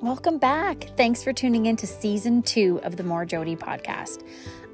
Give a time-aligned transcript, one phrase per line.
[0.00, 0.96] Welcome back.
[0.96, 4.22] Thanks for tuning in to season two of the More Jody podcast.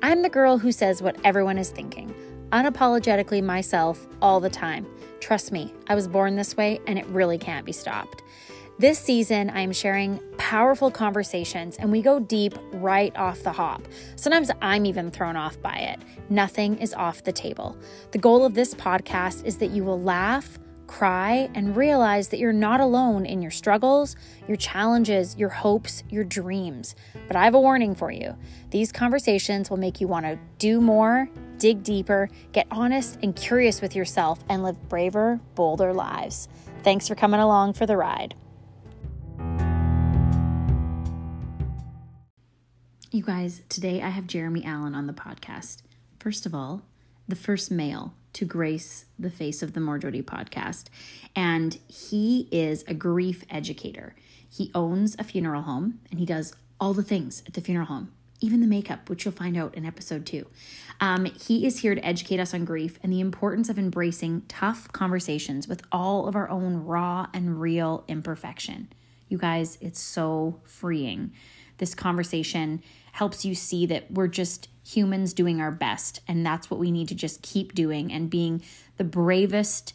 [0.02, 2.14] I'm the girl who says what everyone is thinking,
[2.52, 4.86] unapologetically myself all the time.
[5.20, 8.22] Trust me, I was born this way and it really can't be stopped.
[8.78, 13.88] This season, I am sharing powerful conversations and we go deep right off the hop.
[14.16, 16.00] Sometimes I'm even thrown off by it.
[16.28, 17.78] Nothing is off the table.
[18.10, 22.52] The goal of this podcast is that you will laugh cry, and realize that you're
[22.52, 24.16] not alone in your struggles,
[24.46, 26.94] your challenges, your hopes, your dreams.
[27.26, 28.36] But I have a warning for you.
[28.70, 31.28] These conversations will make you want to do more,
[31.58, 36.48] dig deeper, get honest and curious with yourself, and live braver, bolder lives.
[36.82, 38.34] Thanks for coming along for the ride.
[43.10, 45.82] You guys, today I have Jeremy Allen on the podcast.
[46.18, 46.82] First of all,
[47.28, 50.84] the first male to grace the face of the Jody podcast.
[51.34, 54.14] And he is a grief educator.
[54.48, 58.12] He owns a funeral home and he does all the things at the funeral home,
[58.40, 60.46] even the makeup, which you'll find out in episode two.
[61.00, 64.92] Um, he is here to educate us on grief and the importance of embracing tough
[64.92, 68.88] conversations with all of our own raw and real imperfection.
[69.28, 71.32] You guys, it's so freeing.
[71.78, 76.20] This conversation helps you see that we're just humans doing our best.
[76.28, 78.62] And that's what we need to just keep doing and being
[78.96, 79.94] the bravest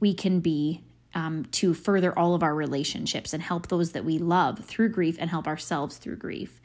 [0.00, 0.82] we can be
[1.14, 5.16] um, to further all of our relationships and help those that we love through grief
[5.18, 6.60] and help ourselves through grief.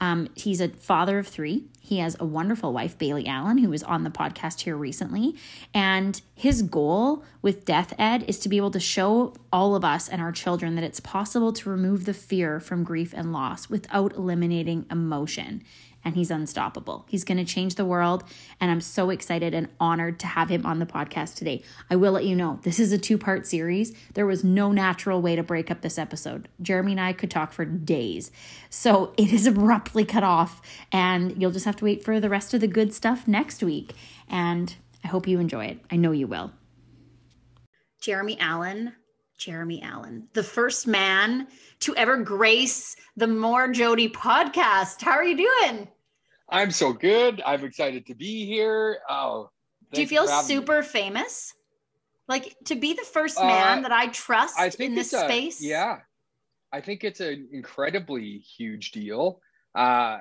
[0.00, 1.66] Um, he's a father of three.
[1.78, 5.36] He has a wonderful wife, Bailey Allen, who was on the podcast here recently.
[5.72, 10.08] And his goal with Death Ed is to be able to show all of us
[10.08, 14.14] and our children that it's possible to remove the fear from grief and loss without
[14.14, 15.62] eliminating emotion
[16.04, 17.06] and he's unstoppable.
[17.08, 18.24] He's going to change the world.
[18.60, 21.62] And I'm so excited and honored to have him on the podcast today.
[21.90, 23.94] I will let you know this is a two part series.
[24.14, 26.48] There was no natural way to break up this episode.
[26.60, 28.30] Jeremy and I could talk for days.
[28.70, 30.60] So it is abruptly cut off,
[30.90, 33.94] and you'll just have to wait for the rest of the good stuff next week.
[34.28, 35.80] And I hope you enjoy it.
[35.90, 36.52] I know you will.
[38.00, 38.94] Jeremy Allen.
[39.42, 41.48] Jeremy Allen, the first man
[41.80, 45.02] to ever grace the More Jody podcast.
[45.02, 45.88] How are you doing?
[46.48, 47.42] I'm so good.
[47.44, 48.98] I'm excited to be here.
[49.10, 49.50] Oh,
[49.92, 50.86] do you feel super me.
[50.86, 51.54] famous?
[52.28, 55.60] Like to be the first man uh, that I trust I in this a, space?
[55.60, 55.98] Yeah.
[56.72, 59.40] I think it's an incredibly huge deal.
[59.74, 60.18] Uh,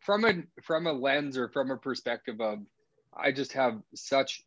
[0.00, 2.58] from a from a lens or from a perspective of
[3.16, 4.44] I just have such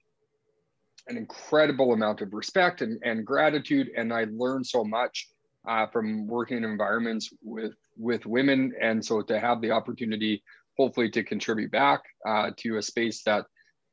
[1.07, 5.27] an incredible amount of respect and, and gratitude and I learned so much
[5.67, 10.43] uh, from working in environments with with women, and so to have the opportunity,
[10.77, 13.45] hopefully, to contribute back uh, to a space that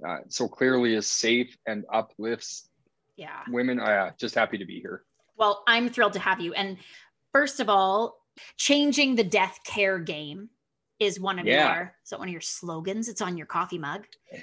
[0.06, 2.68] uh, so clearly is safe and uplifts
[3.16, 3.78] yeah women.
[3.78, 5.04] Uh, just happy to be here.
[5.36, 6.52] Well, I'm thrilled to have you.
[6.54, 6.76] And
[7.32, 8.18] first of all,
[8.56, 10.50] changing the death care game
[10.98, 11.74] is one of yeah.
[11.74, 13.08] your so one of your slogans.
[13.08, 14.06] It's on your coffee mug.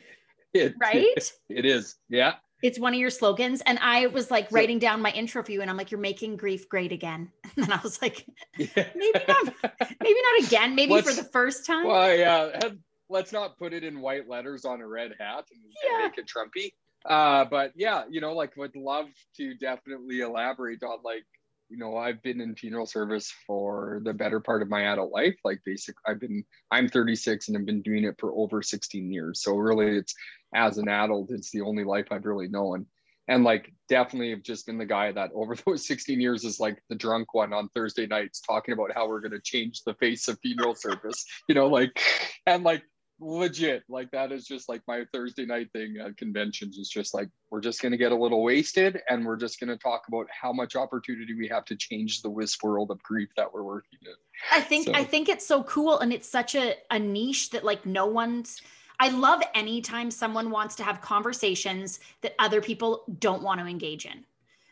[0.53, 1.05] It, right?
[1.49, 1.97] It is.
[2.09, 2.35] Yeah.
[2.63, 3.62] It's one of your slogans.
[3.66, 6.38] And I was like writing down my intro for you, and I'm like, you're making
[6.38, 7.31] grief great again.
[7.57, 8.25] And I was like,
[8.57, 8.68] yeah.
[8.75, 9.53] maybe not,
[10.01, 11.88] maybe not again, maybe let's, for the first time.
[11.88, 12.51] Well, yeah.
[13.09, 15.96] Let's not put it in white letters on a red hat and, yeah.
[15.96, 16.72] and make it Trumpy.
[17.06, 19.07] Uh, but yeah, you know, like would love
[19.38, 21.25] to definitely elaborate on like,
[21.69, 25.35] you know, I've been in funeral service for the better part of my adult life.
[25.44, 29.41] Like basic, I've been, I'm 36 and I've been doing it for over 16 years.
[29.41, 30.13] So really it's
[30.55, 32.85] as an adult, it's the only life I've really known.
[33.28, 36.81] And like, definitely have just been the guy that over those 16 years is like
[36.89, 40.28] the drunk one on Thursday nights talking about how we're going to change the face
[40.28, 42.01] of funeral service, you know, like,
[42.45, 42.84] and like,
[43.19, 47.28] legit like that is just like my thursday night thing at conventions is just like
[47.50, 50.28] we're just going to get a little wasted and we're just going to talk about
[50.29, 53.97] how much opportunity we have to change the wisp world of grief that we're working
[54.03, 54.13] in
[54.51, 54.94] i think so.
[54.94, 58.61] i think it's so cool and it's such a, a niche that like no one's
[58.99, 64.05] I love anytime someone wants to have conversations that other people don't want to engage
[64.05, 64.25] in.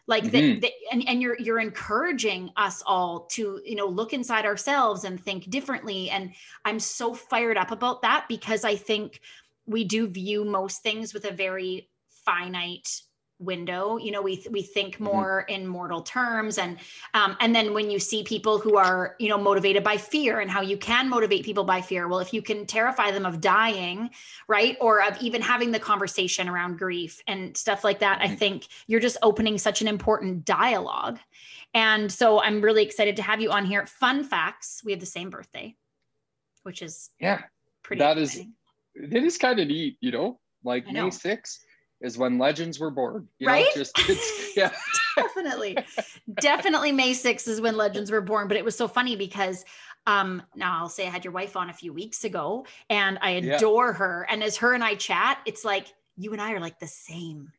[0.08, 0.60] Like mm-hmm.
[0.60, 5.04] that, that and, and you're you're encouraging us all to, you know, look inside ourselves
[5.04, 6.10] and think differently.
[6.10, 9.22] And I'm so fired up about that because I think
[9.66, 11.90] we do view most things with a very
[12.26, 13.02] finite
[13.40, 15.06] window you know we we think mm-hmm.
[15.06, 15.62] more mm-hmm.
[15.62, 16.78] in mortal terms and
[17.14, 20.50] um, and then when you see people who are you know motivated by fear and
[20.50, 24.10] how you can motivate people by fear well if you can terrify them of dying
[24.48, 28.32] right or of even having the conversation around grief and stuff like that mm-hmm.
[28.32, 31.20] i think you're just opening such an important dialogue
[31.74, 35.06] and so i'm really excited to have you on here fun facts we have the
[35.06, 35.76] same birthday
[36.64, 37.42] which is yeah
[37.84, 38.54] pretty that exciting.
[38.96, 41.58] is it is kind of neat you know like may 6th
[42.02, 43.28] is when legends were born.
[43.40, 43.66] You right?
[43.76, 43.98] Know, just
[44.58, 44.72] yeah.
[45.16, 45.78] definitely.
[46.42, 48.48] definitely May 6th is when legends were born.
[48.48, 49.66] But it was so funny because
[50.08, 53.32] um now I'll say I had your wife on a few weeks ago and I
[53.32, 53.94] adore yeah.
[53.94, 54.28] her.
[54.30, 55.88] And as her and I chat, it's like
[56.18, 57.52] you and I are like the same.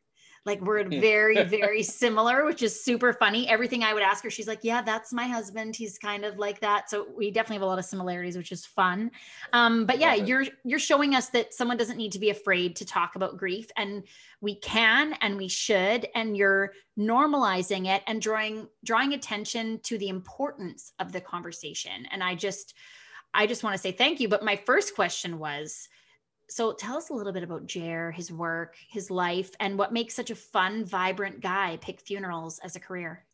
[0.47, 3.47] Like we're very, very similar, which is super funny.
[3.47, 5.75] Everything I would ask her, she's like, "Yeah, that's my husband.
[5.75, 8.65] He's kind of like that." So we definitely have a lot of similarities, which is
[8.65, 9.11] fun.
[9.53, 12.85] Um, but yeah, you're you're showing us that someone doesn't need to be afraid to
[12.85, 14.03] talk about grief, and
[14.41, 16.07] we can and we should.
[16.15, 22.07] And you're normalizing it and drawing drawing attention to the importance of the conversation.
[22.11, 22.73] And I just,
[23.33, 24.27] I just want to say thank you.
[24.27, 25.89] But my first question was
[26.49, 30.13] so tell us a little bit about Jer, his work, his life, and what makes
[30.13, 33.25] such a fun, vibrant guy pick funerals as a career.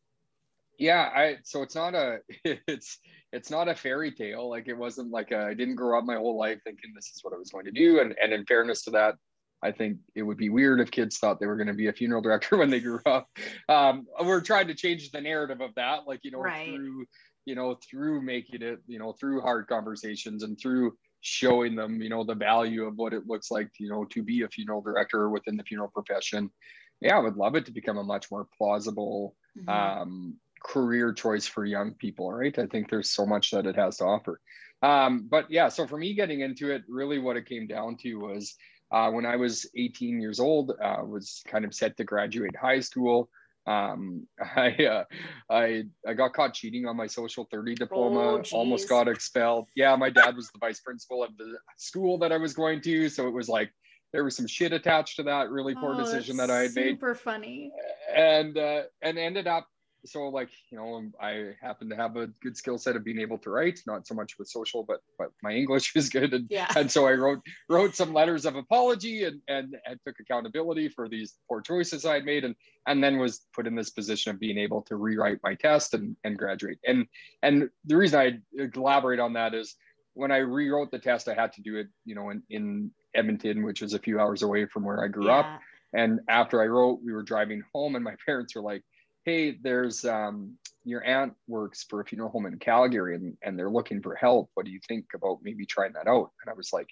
[0.79, 2.99] Yeah, I so it's not a it's
[3.31, 4.49] it's not a fairy tale.
[4.49, 7.33] Like it wasn't like I didn't grow up my whole life thinking this is what
[7.33, 7.99] I was going to do.
[7.99, 9.15] And and in fairness to that,
[9.61, 11.93] I think it would be weird if kids thought they were going to be a
[11.93, 13.29] funeral director when they grew up.
[13.69, 16.67] Um, we're trying to change the narrative of that, like you know, right.
[16.67, 17.05] through
[17.45, 22.09] you know through making it, you know, through hard conversations and through showing them, you
[22.09, 25.29] know, the value of what it looks like, you know, to be a funeral director
[25.29, 26.51] within the funeral profession.
[26.99, 29.69] Yeah, I would love it to become a much more plausible mm-hmm.
[29.69, 32.57] um, career choice for young people, right?
[32.59, 34.39] I think there's so much that it has to offer.
[34.81, 38.15] Um, but yeah, so for me getting into it, really what it came down to
[38.15, 38.55] was
[38.91, 42.81] uh, when I was 18 years old, uh, was kind of set to graduate high
[42.81, 43.29] school
[43.65, 45.03] um i uh,
[45.49, 49.67] i i got caught cheating on my social 30 diploma oh, almost got expelled.
[49.75, 53.09] Yeah my dad was the vice principal of the school that i was going to
[53.09, 53.71] so it was like
[54.11, 56.81] there was some shit attached to that really poor oh, decision that i had super
[56.81, 56.91] made.
[56.95, 57.71] super funny.
[58.15, 59.67] And uh and ended up
[60.05, 63.19] so like you know um, i happen to have a good skill set of being
[63.19, 66.47] able to write not so much with social but but my english is good and,
[66.49, 66.67] yeah.
[66.75, 67.39] and so i wrote
[67.69, 72.15] wrote some letters of apology and, and and took accountability for these poor choices i
[72.15, 72.55] had made and
[72.87, 76.15] and then was put in this position of being able to rewrite my test and
[76.23, 77.05] and graduate and
[77.41, 79.75] and the reason i elaborate on that is
[80.15, 83.63] when i rewrote the test i had to do it you know in in edmonton
[83.63, 85.39] which is a few hours away from where i grew yeah.
[85.39, 85.59] up
[85.93, 88.83] and after i wrote we were driving home and my parents were like
[89.25, 93.69] hey, there's um, your aunt works for a funeral home in Calgary and, and they're
[93.69, 94.49] looking for help.
[94.53, 96.31] What do you think about maybe trying that out?
[96.41, 96.89] And I was like,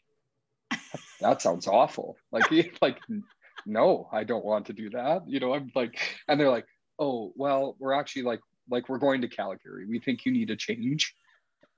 [1.19, 2.18] that sounds awful.
[2.31, 2.50] Like,
[2.81, 3.00] like,
[3.66, 5.24] no, I don't want to do that.
[5.28, 6.68] You know, I'm like, and they're like,
[7.00, 8.39] oh, well, we're actually like,
[8.69, 9.86] like we're going to Calgary.
[9.86, 11.13] We think you need a change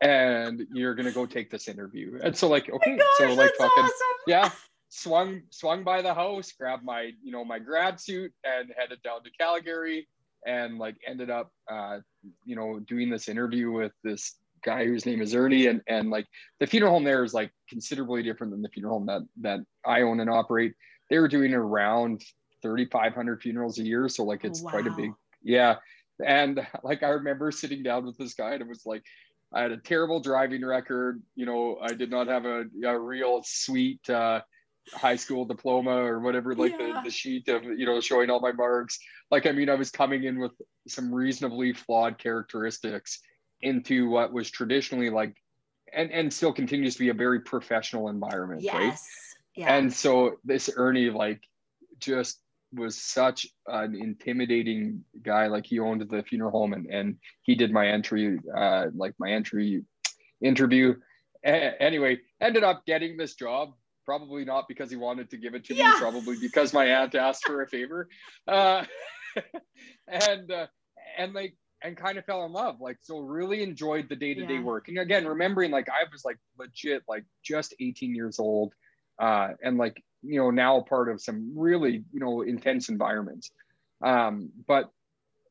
[0.01, 2.19] and you're going to go take this interview.
[2.21, 3.93] And so like, okay, gosh, so like fucking, awesome.
[4.27, 4.51] yeah,
[4.89, 9.23] swung, swung by the house, grabbed my, you know, my grad suit and headed down
[9.23, 10.07] to Calgary
[10.45, 11.99] and like ended up uh,
[12.45, 16.25] you know doing this interview with this guy whose name is Ernie and and like
[16.59, 20.01] the funeral home there is like considerably different than the funeral home that that I
[20.01, 20.73] own and operate.
[21.09, 22.23] They were doing around
[22.61, 24.71] 3,500 funerals a year, so like it's wow.
[24.71, 25.11] quite a big
[25.43, 25.75] yeah.
[26.25, 29.03] And like I remember sitting down with this guy and it was like
[29.53, 31.21] I had a terrible driving record.
[31.35, 34.41] You know, I did not have a, a real sweet uh,
[34.93, 36.93] high school diploma or whatever, like yeah.
[36.95, 38.99] the, the sheet of, you know, showing all my marks.
[39.31, 40.51] Like, I mean, I was coming in with
[40.87, 43.19] some reasonably flawed characteristics
[43.61, 45.35] into what was traditionally like,
[45.93, 48.61] and, and still continues to be a very professional environment.
[48.61, 48.73] Yes.
[48.73, 48.97] Right?
[49.55, 49.75] Yeah.
[49.75, 51.41] And so this Ernie, like,
[51.99, 52.39] just
[52.73, 55.47] was such an intimidating guy.
[55.47, 59.31] Like he owned the funeral home and, and he did my entry, uh, like my
[59.31, 59.83] entry
[60.41, 60.95] interview.
[61.45, 63.73] A- anyway, ended up getting this job
[64.05, 65.91] probably not because he wanted to give it to yeah.
[65.91, 68.07] me, probably because my aunt asked for a favor.
[68.47, 68.83] Uh,
[70.07, 70.67] and uh,
[71.17, 72.79] and like and kind of fell in love.
[72.79, 74.61] Like so really enjoyed the day-to-day yeah.
[74.61, 74.87] work.
[74.87, 78.73] And again, remembering like I was like legit like just 18 years old.
[79.19, 83.51] Uh, and like, you know, now part of some really, you know, intense environments.
[84.03, 84.89] Um, but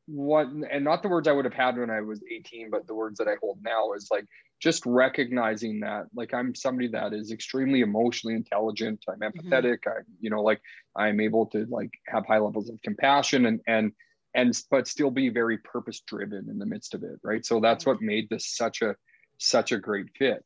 [0.05, 2.95] what and not the words I would have had when I was 18, but the
[2.95, 4.25] words that I hold now is like
[4.63, 9.47] just recognizing that like i'm somebody that is extremely emotionally intelligent i'm mm-hmm.
[9.47, 9.99] empathetic mm-hmm.
[9.99, 10.61] i you know like
[10.95, 13.91] i'm able to like have high levels of compassion and and
[14.33, 17.85] and but still be very purpose driven in the midst of it right so that's
[17.85, 18.95] what made this such a
[19.37, 20.45] such a great fit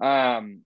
[0.00, 0.60] um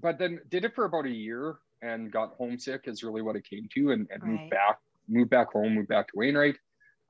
[0.00, 3.44] but then did it for about a year and got homesick is really what it
[3.48, 4.30] came to and, and right.
[4.30, 4.78] moved back
[5.08, 6.56] moved back home moved back to wainwright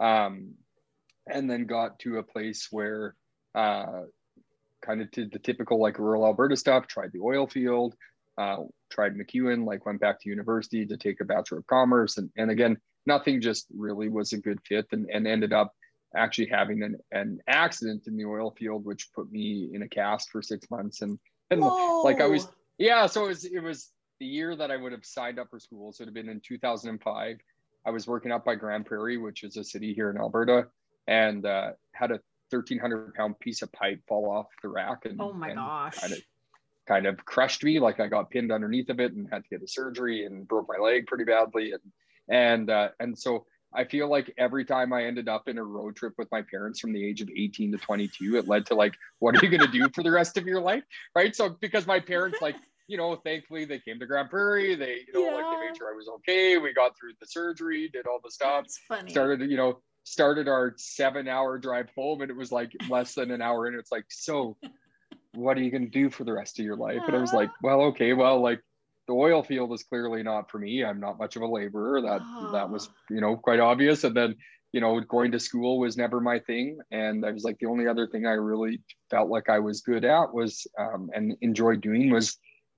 [0.01, 0.55] um
[1.29, 3.15] and then got to a place where
[3.55, 4.03] uh
[4.85, 7.95] kind of did the typical like rural Alberta stuff, tried the oil field,
[8.39, 8.59] uh,
[8.91, 12.19] tried MacEwan, like went back to university to take a Bachelor of Commerce.
[12.19, 12.77] And, and again,
[13.07, 15.73] nothing just really was a good fit and, and ended up
[16.17, 20.31] actually having an, an accident in the oil field, which put me in a cast
[20.31, 21.03] for six months.
[21.03, 21.19] And,
[21.51, 22.49] and like I was,
[22.79, 25.59] yeah, so it was, it was the year that I would have signed up for
[25.59, 25.93] school.
[25.93, 27.37] So it would have been in 2005.
[27.87, 30.69] I was working up by Grande Prairie, which is a city here in Alberta,
[31.07, 32.21] and uh, had a
[32.51, 35.05] 1,300 pound piece of pipe fall off the rack.
[35.05, 35.99] And oh my and gosh.
[35.99, 36.23] Kind of,
[36.87, 37.79] kind of crushed me.
[37.81, 40.67] Like I got pinned underneath of it and had to get a surgery and broke
[40.69, 41.73] my leg pretty badly.
[41.73, 41.83] And,
[42.29, 45.97] and, uh, and so I feel like every time I ended up in a road
[45.97, 48.95] trip with my parents from the age of 18 to 22, it led to like,
[49.19, 50.85] what are you going to do for the rest of your life?
[51.15, 51.35] Right.
[51.35, 52.55] So because my parents, like,
[52.87, 54.77] you know, thankfully they came to Grande Prairie.
[54.77, 55.35] They, you know, yeah.
[55.35, 56.59] like they made sure I was okay.
[56.59, 58.67] We got through the surgery, did all the stuff.
[59.09, 63.31] Started, you know, started our seven hour drive home and it was like less than
[63.31, 64.57] an hour and It's like, so
[65.35, 67.03] what are you going to do for the rest of your life?
[67.07, 68.61] And I was like, well, okay, well, like
[69.09, 70.85] the oil field is clearly not for me.
[70.85, 72.01] I'm not much of a laborer.
[72.03, 72.53] That, oh.
[72.53, 74.05] that was, you know, quite obvious.
[74.05, 74.37] And then,
[74.73, 76.79] you know, going to school was never my thing.
[76.91, 78.81] And I was like, the only other thing I really
[79.11, 82.37] felt like I was good at was, um, and enjoyed doing was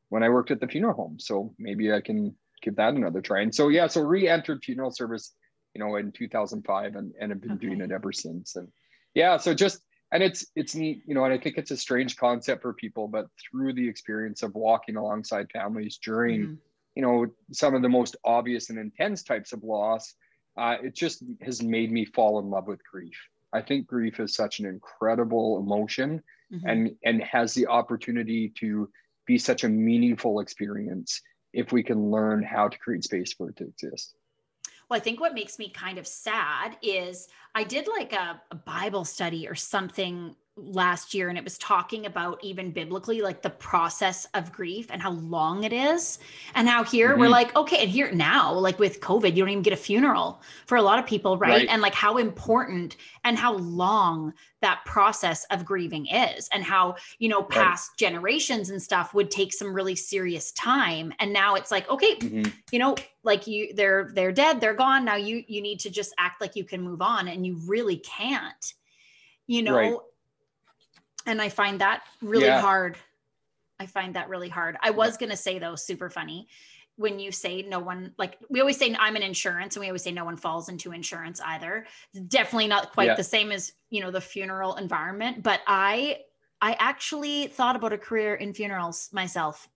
[0.09, 1.19] when I worked at the funeral home.
[1.19, 3.41] So maybe I can give that another try.
[3.41, 5.33] And so, yeah, so re-entered funeral service
[5.77, 7.67] you know, in 2005 and, and have been okay.
[7.67, 8.57] doing it ever since.
[8.57, 8.69] And
[9.15, 12.17] yeah, so just, and it's, it's neat, you know, and I think it's a strange
[12.17, 16.55] concept for people, but through the experience of walking alongside families during, mm-hmm.
[16.95, 20.15] you know, some of the most obvious and intense types of loss,
[20.57, 23.19] uh, it just has made me fall in love with grief.
[23.53, 26.67] I think grief is such an incredible emotion mm-hmm.
[26.67, 28.89] and, and has the opportunity to
[29.27, 31.21] be such a meaningful experience
[31.53, 34.15] if we can learn how to create space for it to exist.
[34.89, 38.55] Well, I think what makes me kind of sad is I did like a, a
[38.55, 43.51] Bible study or something last year and it was talking about even biblically like the
[43.51, 46.19] process of grief and how long it is
[46.55, 47.21] and how here mm-hmm.
[47.21, 50.41] we're like okay and here now like with covid you don't even get a funeral
[50.65, 51.51] for a lot of people right?
[51.51, 51.69] right?
[51.69, 54.33] and like how important and how long
[54.63, 57.99] that process of grieving is and how you know past right.
[57.99, 62.51] generations and stuff would take some really serious time and now it's like okay mm-hmm.
[62.73, 62.95] you know
[63.25, 66.57] like you they're they're dead they're gone now you you need to just act like
[66.57, 68.73] you can move on and you really can't
[69.47, 69.97] you know right
[71.27, 72.61] and I find that really yeah.
[72.61, 72.97] hard.
[73.79, 74.77] I find that really hard.
[74.81, 76.49] I was going to say though, super funny
[76.97, 80.03] when you say no one like we always say I'm an insurance and we always
[80.03, 81.87] say no one falls into insurance either.
[82.29, 83.15] Definitely not quite yeah.
[83.15, 86.21] the same as, you know, the funeral environment, but I
[86.63, 89.69] I actually thought about a career in funerals myself.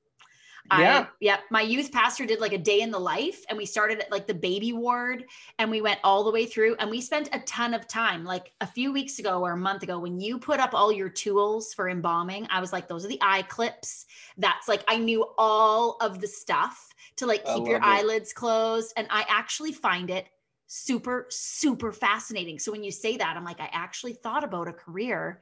[0.73, 1.07] Yeah.
[1.07, 1.39] I, yeah.
[1.51, 4.27] My youth pastor did like a day in the life and we started at like
[4.27, 5.25] the baby ward
[5.59, 8.25] and we went all the way through and we spent a ton of time.
[8.25, 11.09] Like a few weeks ago or a month ago, when you put up all your
[11.09, 14.07] tools for embalming, I was like, those are the eye clips.
[14.39, 17.83] That's like, I knew all of the stuff to like keep your it.
[17.83, 18.93] eyelids closed.
[18.97, 20.27] And I actually find it
[20.67, 22.59] super, super fascinating.
[22.59, 25.41] So when you say that, I'm like, I actually thought about a career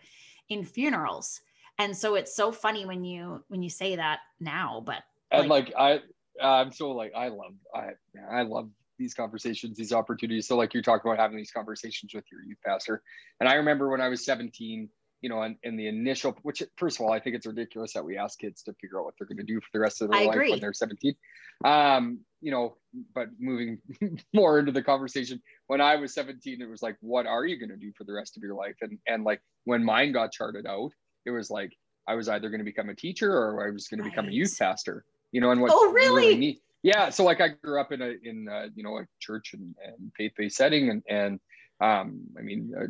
[0.48, 1.42] in funerals
[1.78, 5.72] and so it's so funny when you when you say that now but and like,
[5.78, 6.02] like
[6.40, 7.90] I, I'm so like I love I
[8.30, 10.48] I love these conversations, these opportunities.
[10.48, 13.02] So like you're talking about having these conversations with your youth pastor,
[13.40, 14.88] and I remember when I was 17,
[15.20, 18.04] you know, in, in the initial, which first of all, I think it's ridiculous that
[18.04, 20.10] we ask kids to figure out what they're going to do for the rest of
[20.10, 20.50] their I life agree.
[20.50, 21.14] when they're 17.
[21.64, 22.76] Um, you know,
[23.14, 23.78] but moving
[24.34, 27.70] more into the conversation, when I was 17, it was like, what are you going
[27.70, 28.76] to do for the rest of your life?
[28.80, 30.92] And and like when mine got charted out,
[31.28, 34.00] it was like I was either going to become a teacher or I was going
[34.00, 34.06] right.
[34.06, 35.04] to become a youth pastor.
[35.30, 37.10] You know, and what oh really, really neat, yeah.
[37.10, 40.10] So like I grew up in a in a, you know a church and, and
[40.16, 41.40] faith based setting, and and
[41.80, 42.86] um, I mean, uh,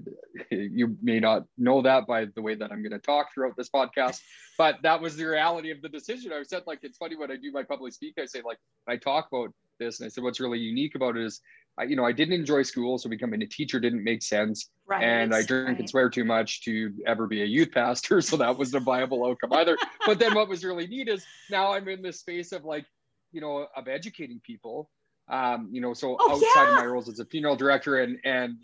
[0.54, 3.68] you may not know that by the way that I'm going to talk throughout this
[3.68, 4.20] podcast,
[4.56, 6.32] but that was the reality of the decision.
[6.32, 8.96] I said, like, it's funny when I do my public speak, I say, like, I
[8.96, 11.40] talk about this, and I said, what's really unique about it is
[11.78, 14.70] I, you know, I didn't enjoy school, so becoming a teacher didn't make sense.
[14.86, 15.02] Right.
[15.02, 15.78] And I drink right.
[15.78, 19.24] and swear too much to ever be a youth pastor, so that wasn't a viable
[19.24, 19.76] outcome either.
[20.06, 22.86] but then what was really neat is now I'm in this space of like,
[23.32, 24.90] you know, of educating people.
[25.30, 26.70] Um, you know, so oh, outside yeah.
[26.70, 28.56] of my roles as a funeral director and and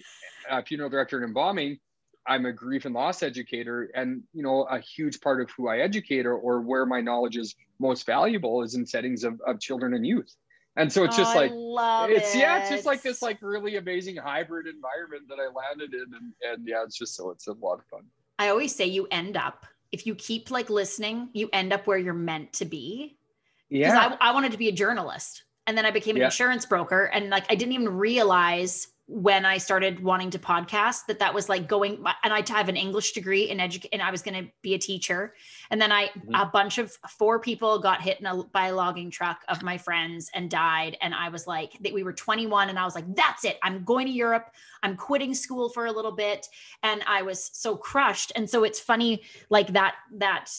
[0.50, 1.78] a funeral director and embalming,
[2.26, 5.80] I'm a grief and loss educator, and you know, a huge part of who I
[5.80, 9.92] educate or, or where my knowledge is most valuable is in settings of, of children
[9.92, 10.34] and youth
[10.76, 12.38] and so it's oh, just oh, like it's it.
[12.38, 16.32] yeah it's just like this like really amazing hybrid environment that i landed in and,
[16.42, 18.02] and yeah it's just so it's a lot of fun
[18.38, 21.98] i always say you end up if you keep like listening you end up where
[21.98, 23.16] you're meant to be
[23.70, 26.26] yeah I, I wanted to be a journalist and then i became an yeah.
[26.26, 31.18] insurance broker and like i didn't even realize when I started wanting to podcast that
[31.18, 34.22] that was like going and I have an English degree in education and I was
[34.22, 35.34] going to be a teacher.
[35.70, 36.34] And then I mm-hmm.
[36.34, 39.76] a bunch of four people got hit in a, by a logging truck of my
[39.76, 40.96] friends and died.
[41.02, 43.58] And I was like that we were 21 and I was like that's it.
[43.62, 44.50] I'm going to Europe.
[44.82, 46.46] I'm quitting school for a little bit.
[46.82, 48.32] And I was so crushed.
[48.36, 50.50] And so it's funny like that that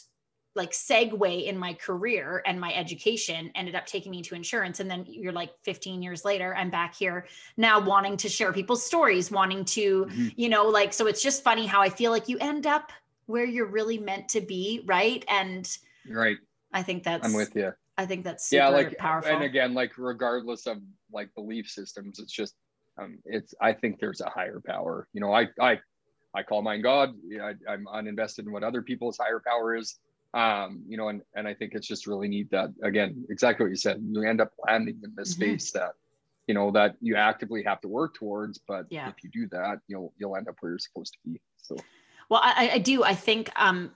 [0.55, 4.89] like segue in my career and my education ended up taking me to insurance and
[4.89, 9.29] then you're like 15 years later i'm back here now wanting to share people's stories
[9.29, 10.27] wanting to mm-hmm.
[10.35, 12.91] you know like so it's just funny how i feel like you end up
[13.27, 15.25] where you're really meant to be right?
[15.27, 15.77] And
[16.09, 16.37] right.
[16.71, 19.31] I think that's i'm with you i think that's yeah like powerful.
[19.31, 20.77] and again like regardless of
[21.11, 22.55] like belief systems it's just
[22.99, 25.07] um it's i think there's a higher power.
[25.13, 25.79] You know i i
[26.35, 27.13] I call mine God.
[27.41, 29.99] I, I'm uninvested in what other people's higher power is
[30.35, 33.69] um, you know, and, and I think it's just really neat that again, exactly what
[33.69, 35.43] you said, you end up landing in this mm-hmm.
[35.43, 35.93] space that,
[36.45, 39.07] you know, that you actively have to work towards, but yeah.
[39.07, 41.39] if you do that, you'll, you'll end up where you're supposed to be.
[41.55, 41.77] So,
[42.29, 43.91] well, I, I do, I think, um,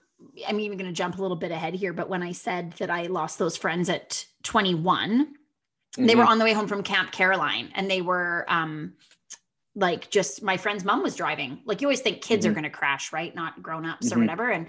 [0.48, 2.90] I'm even going to jump a little bit ahead here, but when I said that
[2.90, 6.06] I lost those friends at 21, mm-hmm.
[6.06, 6.32] they were mm-hmm.
[6.32, 8.94] on the way home from Camp Caroline and they were, um,
[9.76, 11.60] like just my friend's mom was driving.
[11.66, 12.52] Like you always think kids mm-hmm.
[12.52, 13.34] are going to crash, right?
[13.36, 14.22] Not grown ups or mm-hmm.
[14.22, 14.50] whatever.
[14.50, 14.68] And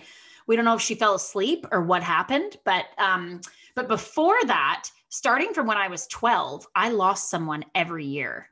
[0.51, 3.41] we don't know if she fell asleep or what happened, but um,
[3.77, 8.49] but before that, starting from when I was 12, I lost someone every year.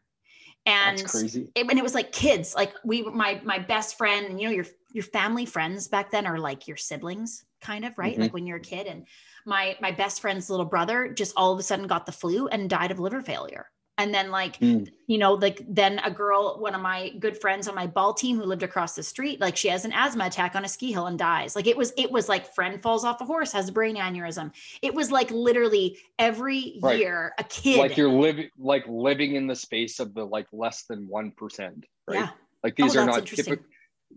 [0.65, 4.55] And it, and it was like kids, like we, my, my best friend, you know,
[4.55, 8.13] your, your family friends back then are like your siblings kind of, right?
[8.13, 8.23] Mm-hmm.
[8.23, 9.05] Like when you're a kid and
[9.45, 12.71] my, my best friend's little brother just all of a sudden got the flu and
[12.71, 13.67] died of liver failure
[13.99, 14.89] and then like mm.
[15.07, 18.37] you know like then a girl one of my good friends on my ball team
[18.37, 21.07] who lived across the street like she has an asthma attack on a ski hill
[21.07, 23.73] and dies like it was it was like friend falls off a horse has a
[23.73, 24.51] brain aneurysm
[24.81, 26.99] it was like literally every right.
[26.99, 30.85] year a kid like you're living like living in the space of the like less
[30.89, 32.29] than 1% right yeah.
[32.63, 33.65] like these oh, are not typical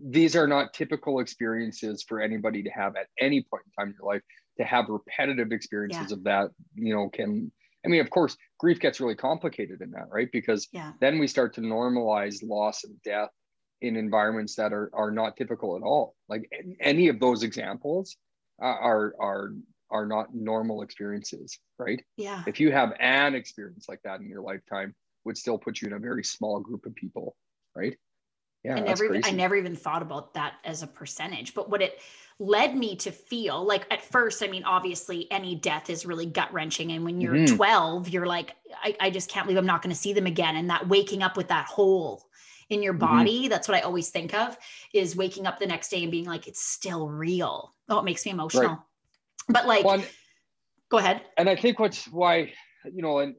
[0.08, 3.94] these are not typical experiences for anybody to have at any point in time in
[4.00, 4.22] your life
[4.56, 6.16] to have repetitive experiences yeah.
[6.16, 7.50] of that you know can
[7.84, 10.28] I mean, of course, grief gets really complicated in that, right?
[10.32, 10.92] Because yeah.
[11.00, 13.30] then we start to normalize loss and death
[13.80, 16.14] in environments that are are not typical at all.
[16.28, 18.16] Like any of those examples
[18.62, 19.52] uh, are are
[19.90, 22.02] are not normal experiences, right?
[22.16, 22.44] Yeah.
[22.46, 25.94] If you have an experience like that in your lifetime, would still put you in
[25.94, 27.36] a very small group of people,
[27.76, 27.96] right?
[28.64, 31.54] Yeah, I never I never even thought about that as a percentage.
[31.54, 32.00] But what it
[32.38, 36.52] led me to feel like at first, I mean, obviously any death is really gut
[36.52, 36.92] wrenching.
[36.92, 37.56] And when you're mm-hmm.
[37.56, 40.56] 12, you're like, I, I just can't believe I'm not going to see them again.
[40.56, 42.24] And that waking up with that hole
[42.70, 43.16] in your mm-hmm.
[43.16, 43.48] body, mm-hmm.
[43.48, 44.56] that's what I always think of
[44.92, 47.74] is waking up the next day and being like, it's still real.
[47.88, 48.68] Oh, it makes me emotional.
[48.68, 48.78] Right.
[49.48, 50.02] But like, well,
[50.88, 51.22] go ahead.
[51.36, 52.52] And I think what's why,
[52.84, 53.34] you know, and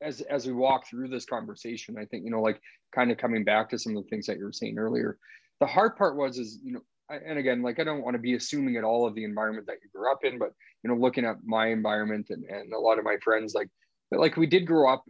[0.00, 2.60] as as we walk through this conversation, I think, you know, like
[2.94, 5.18] kind of coming back to some of the things that you were saying earlier,
[5.60, 8.34] the hard part was is, you know, and again, like I don't want to be
[8.34, 11.24] assuming at all of the environment that you grew up in, but you know, looking
[11.24, 13.68] at my environment and, and a lot of my friends, like,
[14.10, 15.04] but like we did grow up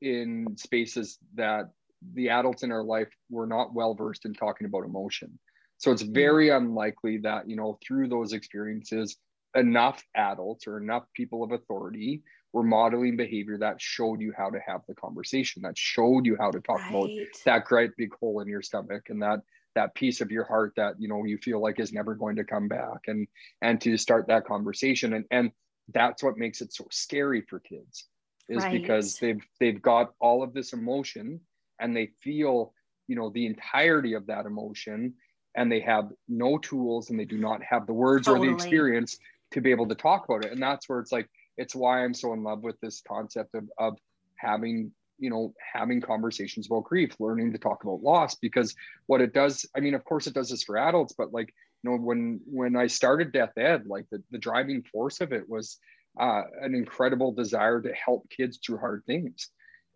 [0.00, 1.70] in spaces that
[2.14, 5.38] the adults in our life were not well versed in talking about emotion.
[5.78, 6.56] So it's very mm.
[6.56, 9.16] unlikely that, you know, through those experiences,
[9.54, 14.58] enough adults or enough people of authority were modeling behavior that showed you how to
[14.66, 16.90] have the conversation, that showed you how to talk right.
[16.90, 17.10] about
[17.44, 19.40] that great big hole in your stomach and that
[19.74, 22.44] that piece of your heart that you know you feel like is never going to
[22.44, 23.26] come back and
[23.62, 25.52] and to start that conversation and and
[25.92, 28.06] that's what makes it so scary for kids
[28.48, 28.72] is right.
[28.72, 31.40] because they've they've got all of this emotion
[31.80, 32.72] and they feel
[33.06, 35.14] you know the entirety of that emotion
[35.56, 38.48] and they have no tools and they do not have the words totally.
[38.48, 39.18] or the experience
[39.52, 42.14] to be able to talk about it and that's where it's like it's why i'm
[42.14, 43.96] so in love with this concept of, of
[44.36, 48.74] having you know having conversations about grief learning to talk about loss because
[49.06, 51.90] what it does i mean of course it does this for adults but like you
[51.90, 55.78] know when when i started death ed like the, the driving force of it was
[56.18, 59.50] uh, an incredible desire to help kids through hard things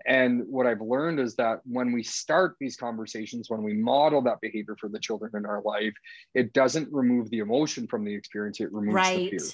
[0.06, 4.40] and what i've learned is that when we start these conversations when we model that
[4.40, 5.94] behavior for the children in our life
[6.34, 9.30] it doesn't remove the emotion from the experience it removes right.
[9.30, 9.48] the fear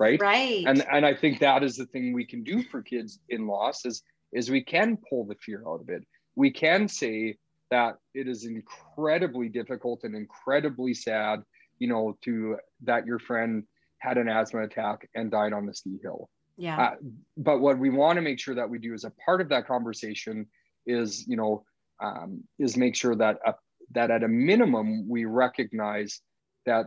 [0.00, 3.20] right right and and i think that is the thing we can do for kids
[3.28, 6.06] in loss is is we can pull the fear out of it.
[6.36, 7.36] We can say
[7.70, 11.42] that it is incredibly difficult and incredibly sad,
[11.78, 13.64] you know, to that your friend
[13.98, 16.28] had an asthma attack and died on the ski hill.
[16.56, 16.80] Yeah.
[16.80, 16.94] Uh,
[17.36, 19.66] but what we want to make sure that we do as a part of that
[19.66, 20.46] conversation
[20.86, 21.64] is, you know,
[22.02, 23.52] um, is make sure that uh,
[23.92, 26.20] that at a minimum we recognize
[26.64, 26.86] that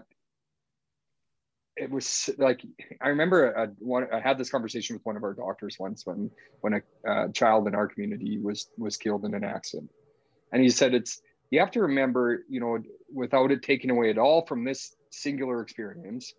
[1.76, 2.62] it was like
[3.02, 6.30] I remember a, one, I had this conversation with one of our doctors once when
[6.62, 9.90] when a uh, child in our community was was killed in an accident,
[10.52, 12.78] and he said it's you have to remember you know
[13.14, 16.34] without it taking away at all from this singular experience,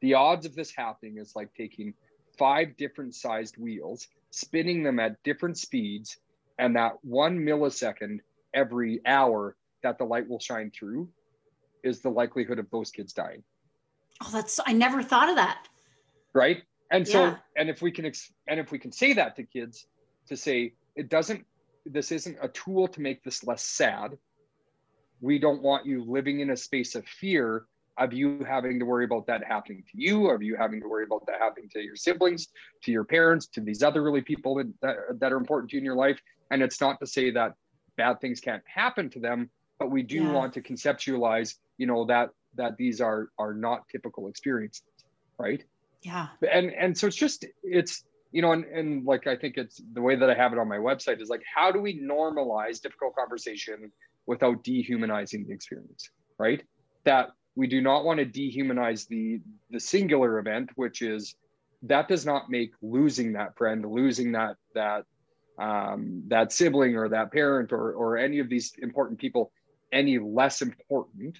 [0.00, 1.94] the odds of this happening is like taking
[2.38, 6.16] five different sized wheels, spinning them at different speeds,
[6.58, 8.20] and that one millisecond
[8.54, 11.08] every hour that the light will shine through
[11.82, 13.42] is the likelihood of those kids dying
[14.22, 15.66] Oh, that's I never thought of that.
[16.34, 16.62] Right.
[16.92, 17.36] And so, Yeah.
[17.56, 19.86] and if we can, ex- and if we can say that to kids,
[20.28, 21.44] to say it doesn't,
[21.86, 24.18] this isn't a tool to make this less sad.
[25.20, 27.66] We don't want you living in a space of fear
[27.98, 31.04] of you having to worry about that happening to you, of you having to worry
[31.04, 32.48] about that happening to your siblings,
[32.82, 35.80] to your parents, to these other really people that, that, that are important to you
[35.80, 36.18] in your life.
[36.50, 37.54] And it's not to say that
[37.96, 40.32] bad things can't happen to them, but we do Yeah.
[40.32, 44.82] want to conceptualize, you know, that that these are are not typical experiences,
[45.38, 45.62] right?
[46.02, 46.28] Yeah.
[46.50, 50.00] and and so it's just it's you know and, and like i think it's the
[50.00, 53.14] way that i have it on my website is like how do we normalize difficult
[53.14, 53.92] conversation
[54.26, 56.62] without dehumanizing the experience right
[57.04, 61.34] that we do not want to dehumanize the the singular event which is
[61.82, 65.04] that does not make losing that friend losing that that
[65.58, 69.52] um, that sibling or that parent or or any of these important people
[69.92, 71.36] any less important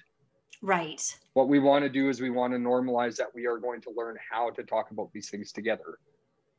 [0.61, 1.01] Right.
[1.33, 3.91] what we want to do is we want to normalize that we are going to
[3.95, 5.97] learn how to talk about these things together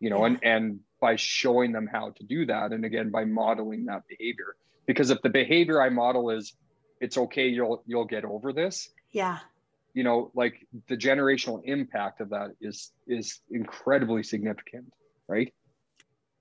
[0.00, 3.84] you know and and by showing them how to do that and again by modeling
[3.86, 6.54] that behavior because if the behavior i model is
[7.00, 9.38] it's okay you'll you'll get over this Yeah.
[9.94, 14.92] you know like the generational impact of that is is incredibly significant
[15.28, 15.52] right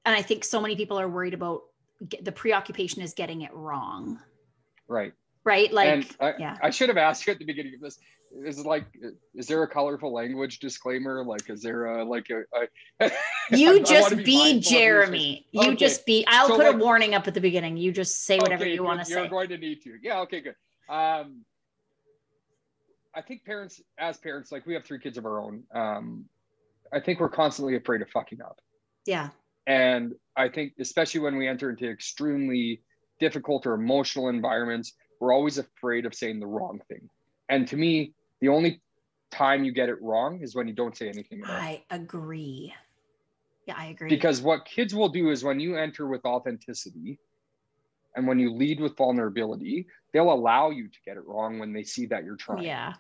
[0.06, 1.62] And I think so many people are worried about
[2.10, 4.19] get, the preoccupation is getting it wrong.
[4.88, 5.71] right Right.
[5.73, 6.58] Like, and I, yeah.
[6.62, 7.97] I should have asked you at the beginning of this
[8.45, 8.86] is it like
[9.36, 12.43] is there a colorful language disclaimer like is there a like a,
[13.01, 13.12] I
[13.49, 15.45] you just be be, Jeremy.
[15.51, 15.75] You Okay.
[15.75, 17.75] just be, I'll So, put a warning up at the beginning.
[17.77, 19.19] You just say whatever Okay, you want to say.
[19.19, 19.97] You're going to need to.
[20.01, 20.21] Yeah.
[20.21, 20.41] Okay.
[20.41, 20.56] Good.
[20.89, 21.41] Um,
[23.13, 25.63] I think parents, as parents, like we have three kids of our own.
[25.75, 26.25] Um,
[26.93, 28.60] I think we're constantly afraid of fucking up,
[29.06, 29.30] yeah.
[29.67, 32.82] and I think especially when we enter into extremely
[33.19, 37.07] difficult or emotional environments, we're always afraid of saying the wrong thing.
[37.47, 38.81] And to me, the only
[39.29, 41.55] time you get it wrong is when you don't say anything at all.
[41.55, 42.73] I agree.
[43.67, 44.10] Yeah, I agree.
[44.10, 47.19] Because what kids will do is when you enter with authenticity
[48.15, 51.84] and when you lead with vulnerability, they'll allow you to get it wrong when they
[51.84, 52.63] see that you're trying.
[52.63, 52.93] yeah.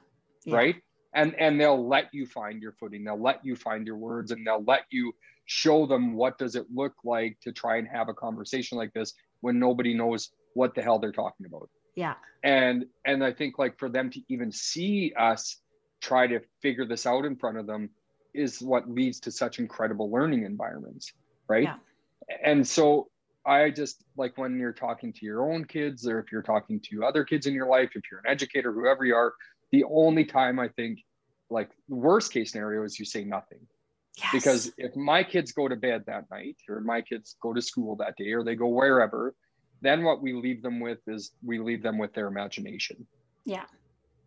[0.45, 0.55] Yeah.
[0.55, 0.75] Right.
[1.13, 3.03] And and they'll let you find your footing.
[3.03, 5.11] They'll let you find your words and they'll let you
[5.45, 9.13] show them what does it look like to try and have a conversation like this
[9.41, 12.15] when nobody knows what the hell they're talking about Yeah.
[12.43, 15.57] and and i think like for them to even see us
[16.01, 17.89] try to figure this out in front of them
[18.33, 21.11] is what leads to such incredible learning environments
[21.47, 21.75] right Yeah.
[22.43, 23.09] and so
[23.45, 27.03] i just like when you're talking to your own kids or if you're talking to
[27.03, 29.33] other kids in your life if you're an educator whoever you are
[29.71, 30.99] the only time i think
[31.49, 33.59] like worst case scenario is you say nothing
[34.17, 34.29] Yes.
[34.33, 37.95] because if my kids go to bed that night or my kids go to school
[37.97, 39.33] that day or they go wherever
[39.81, 43.05] then what we leave them with is we leave them with their imagination
[43.45, 43.65] Yeah.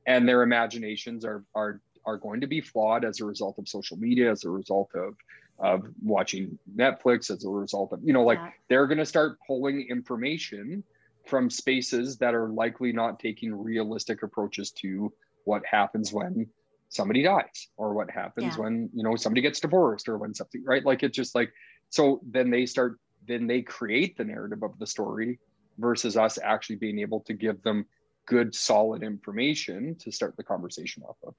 [0.07, 3.97] and their imaginations are are are going to be flawed as a result of social
[3.97, 5.15] media as a result of
[5.59, 8.51] of watching netflix as a result of you know like Yeah.
[8.69, 10.85] they're going to start pulling information
[11.27, 15.13] from spaces that are likely not taking realistic approaches to
[15.45, 16.47] what happens when
[16.91, 18.65] somebody dies or what happens Yeah.
[18.65, 21.51] when you know somebody gets divorced or when something right like it's just like
[21.89, 25.39] so then they start then they create the narrative of the story
[25.79, 27.87] versus us actually being able to give them
[28.27, 31.35] good solid information to start the conversation off of.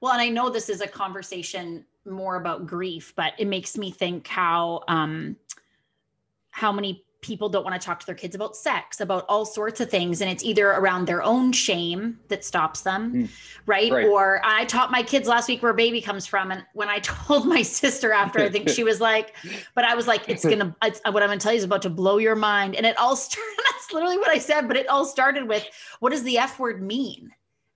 [0.00, 3.90] Well, and I know this is a conversation more about grief, but it makes me
[3.90, 5.36] think how um
[6.50, 9.80] how many people don't want to talk to their kids about sex, about all sorts
[9.80, 13.28] of things and it's either around their own shame that stops them, Mm.
[13.66, 13.90] right?
[13.90, 14.06] Right.
[14.06, 17.46] Or I taught my kids last week where baby comes from and when I told
[17.46, 19.34] my sister after I think she was like
[19.74, 21.82] but I was like it's going to what I'm going to tell you is about
[21.82, 24.88] to blow your mind and it all started that's literally what I said, but it
[24.88, 25.64] all started with
[26.00, 27.30] what does the F word mean?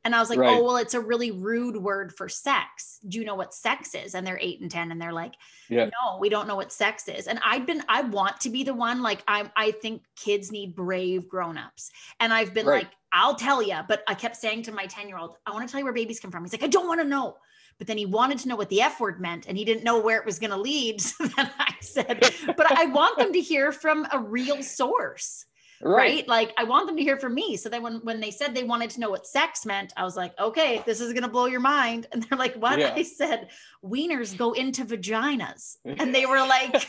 [0.07, 0.57] And I was like, Right.
[0.57, 3.01] oh, well, it's a really rude word for sex.
[3.09, 4.15] Do you know what sex is?
[4.15, 5.35] And they're eight and 10, and they're like,
[5.69, 5.87] Yeah.
[5.87, 7.27] no, we don't know what sex is.
[7.27, 10.77] And I've been, I want to be the one, like, I, I think kids need
[10.77, 11.91] brave grown-ups.
[12.21, 12.85] And I've been Right.
[12.85, 15.67] like, I'll tell you, but I kept saying to my 10 year old, I want
[15.67, 16.45] to tell you where babies come from.
[16.45, 17.37] He's like, I don't want to know.
[17.79, 20.01] But then he wanted to know what the F word meant and he didn't know
[20.01, 21.01] where it was going to lead.
[21.17, 25.47] So then I said, but I want them to hear from a real source
[25.83, 26.27] right.
[26.27, 27.57] Like I want them to hear from me.
[27.57, 30.17] So then when when they said they wanted to know what sex meant, I was
[30.17, 32.07] like, okay, this is gonna blow your mind.
[32.17, 32.79] And they're like, what?
[32.79, 32.95] Yeah.
[32.95, 33.51] I said,
[33.85, 35.77] wieners go into vaginas.
[35.85, 36.87] And they were like,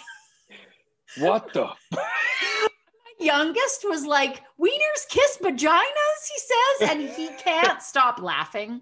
[1.17, 1.69] what the
[3.19, 8.81] youngest was like, wieners kiss vaginas, he says, and he can't stop laughing.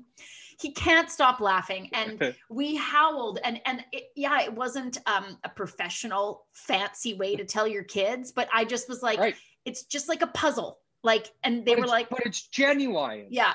[0.60, 1.89] He can't stop laughing.
[1.94, 7.44] And we howled and and it, yeah, it wasn't um, a professional fancy way to
[7.44, 10.80] tell your kids, but I just was like, right it's just like a puzzle.
[11.04, 13.54] Like, and they but were like, but it's genuine yeah.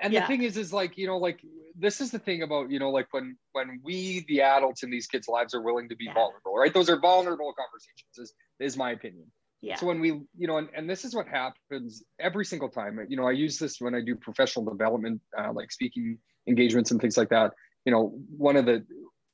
[0.00, 0.20] and yeah.
[0.20, 1.40] the thing is is like you know like
[1.78, 5.06] this is the thing about you know like when when we the adults in these
[5.06, 6.14] kids lives are willing to be yeah.
[6.14, 9.26] vulnerable right those are vulnerable conversations is is my opinion
[9.62, 9.76] yeah.
[9.76, 12.98] So when we, you know, and, and this is what happens every single time.
[13.08, 17.00] You know, I use this when I do professional development, uh, like speaking engagements and
[17.00, 17.52] things like that.
[17.84, 18.84] You know, one of the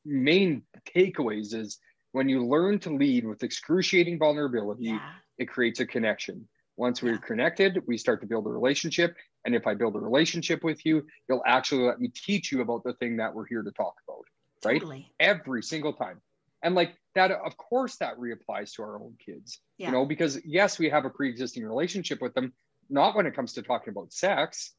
[0.04, 0.62] main
[0.96, 1.78] takeaways is
[2.12, 5.10] when you learn to lead with excruciating vulnerability, yeah.
[5.38, 6.48] It creates a connection.
[6.76, 9.16] Once we're connected, we start to build a relationship.
[9.46, 12.84] And if I build a relationship with you, you'll actually let me teach you about
[12.84, 14.24] the thing that we're here to talk about.
[14.64, 14.80] Right?
[14.80, 15.12] Totally.
[15.18, 16.20] Every single time.
[16.62, 19.86] And like that, of course, that reapplies to our own kids, yeah.
[19.86, 22.52] you know, because yes, we have a pre existing relationship with them,
[22.90, 24.72] not when it comes to talking about sex,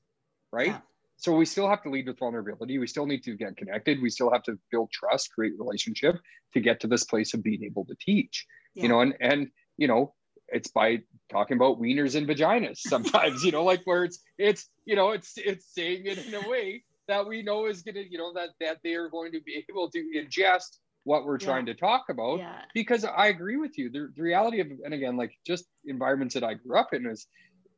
[0.52, 0.68] right?
[0.68, 0.80] Yeah.
[1.18, 2.78] So we still have to lead with vulnerability.
[2.78, 4.02] We still need to get connected.
[4.02, 6.16] We still have to build trust, create relationship
[6.54, 8.84] to get to this place of being able to teach, yeah.
[8.84, 10.14] you know, and, and, you know,
[10.50, 14.96] it's by talking about wieners and vaginas sometimes, you know, like where it's, it's, you
[14.96, 18.18] know, it's, it's saying it in a way that we know is going to, you
[18.18, 21.74] know, that, that they are going to be able to ingest what we're trying to
[21.74, 22.40] talk about.
[22.40, 22.62] Yeah.
[22.74, 23.90] because i agree with you.
[23.90, 27.28] The, the reality of and again like just environments that i grew up in is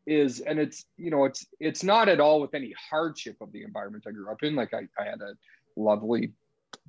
[0.07, 3.61] is and it's you know it's it's not at all with any hardship of the
[3.61, 4.55] environment i grew up in.
[4.55, 5.35] Like i, I had a
[5.77, 6.33] lovely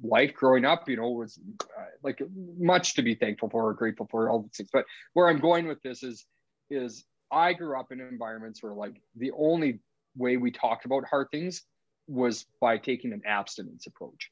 [0.02, 2.22] life growing up you know was uh, like
[2.58, 5.66] much to be thankful for or grateful for all the things but where i'm going
[5.66, 6.26] with this is
[6.70, 9.80] is i grew up in environments where like the only
[10.16, 11.62] way we talked about hard things
[12.08, 14.30] was by taking an abstinence approach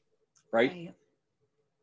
[0.51, 0.71] right.
[0.71, 0.93] right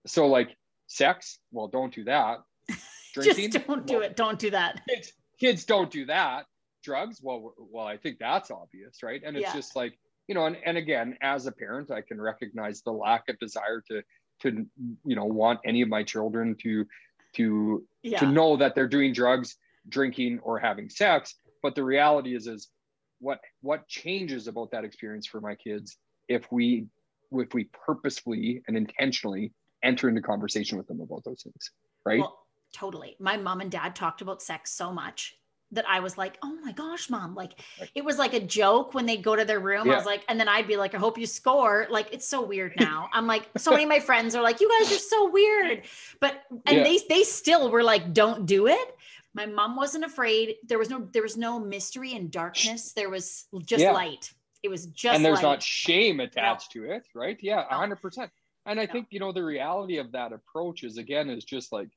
[0.06, 2.38] so like sex, well, don't do that.
[3.14, 4.16] Drinking, just don't do it.
[4.16, 4.80] Don't do that.
[4.88, 6.46] Kids, kids don't do that.
[6.82, 9.20] Drugs, well, well, I think that's obvious, right?
[9.24, 9.54] And it's yeah.
[9.54, 13.28] just like you know, and, and again, as a parent, I can recognize the lack
[13.28, 14.02] of desire to
[14.42, 14.66] to
[15.04, 16.86] you know want any of my children to
[17.36, 18.18] to yeah.
[18.18, 19.56] to know that they're doing drugs,
[19.88, 21.34] drinking, or having sex.
[21.62, 22.68] But the reality is, is
[23.20, 25.96] what what changes about that experience for my kids
[26.28, 26.86] if we
[27.32, 31.70] if we purposefully and intentionally enter into conversation with them about those things
[32.04, 32.38] right well,
[32.74, 35.34] totally my mom and dad talked about sex so much
[35.72, 37.34] that I was like, oh my gosh, mom.
[37.34, 37.60] Like
[37.94, 39.86] it was like a joke when they'd go to their room.
[39.86, 39.94] Yeah.
[39.94, 41.86] I was like, and then I'd be like, I hope you score.
[41.90, 43.08] Like it's so weird now.
[43.12, 45.82] I'm like, so many of my friends are like, you guys are so weird.
[46.20, 46.84] But and yeah.
[46.84, 48.96] they they still were like, don't do it.
[49.34, 50.56] My mom wasn't afraid.
[50.66, 52.92] There was no there was no mystery and darkness.
[52.92, 53.92] There was just yeah.
[53.92, 54.32] light.
[54.62, 55.50] It was just and there's light.
[55.50, 56.82] not shame attached no.
[56.82, 57.36] to it, right?
[57.40, 58.30] Yeah, hundred percent.
[58.66, 58.92] And I no.
[58.92, 61.88] think, you know, the reality of that approach is again, is just like,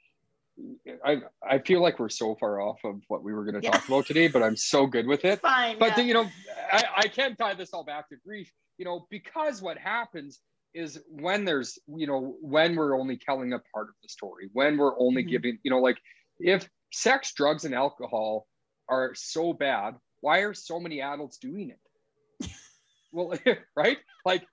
[1.05, 1.17] I,
[1.47, 3.71] I feel like we're so far off of what we were going to yeah.
[3.71, 5.41] talk about today, but I'm so good with it.
[5.41, 5.77] Fine.
[5.79, 5.95] But, yeah.
[5.95, 6.27] the, you know,
[6.71, 10.39] I, I can tie this all back to grief, you know, because what happens
[10.73, 14.77] is when there's, you know, when we're only telling a part of the story, when
[14.77, 15.31] we're only mm-hmm.
[15.31, 15.97] giving, you know, like
[16.39, 18.47] if sex, drugs, and alcohol
[18.89, 22.49] are so bad, why are so many adults doing it?
[23.11, 23.33] well,
[23.75, 23.97] right?
[24.25, 24.45] Like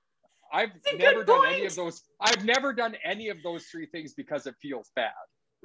[0.53, 1.55] I've never done point.
[1.55, 2.03] any of those.
[2.21, 5.13] I've never done any of those three things because it feels bad,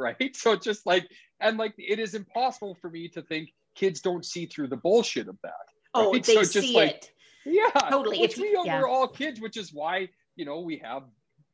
[0.01, 0.35] right?
[0.35, 1.07] So just like
[1.39, 5.27] and like it is impossible for me to think kids don't see through the bullshit
[5.27, 5.53] of that.
[5.93, 6.23] Oh, right?
[6.23, 7.11] they so see like, it.
[7.45, 8.21] Yeah, totally.
[8.21, 8.79] If we, yeah.
[8.79, 11.03] we're all kids, which is why you know we have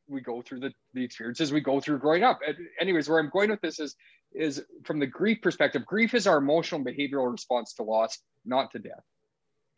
[0.08, 2.40] we go through the the experiences we go through growing up.
[2.46, 3.94] And anyways, where I'm going with this is
[4.32, 5.86] is from the grief perspective.
[5.86, 9.04] Grief is our emotional behavioral response to loss, not to death.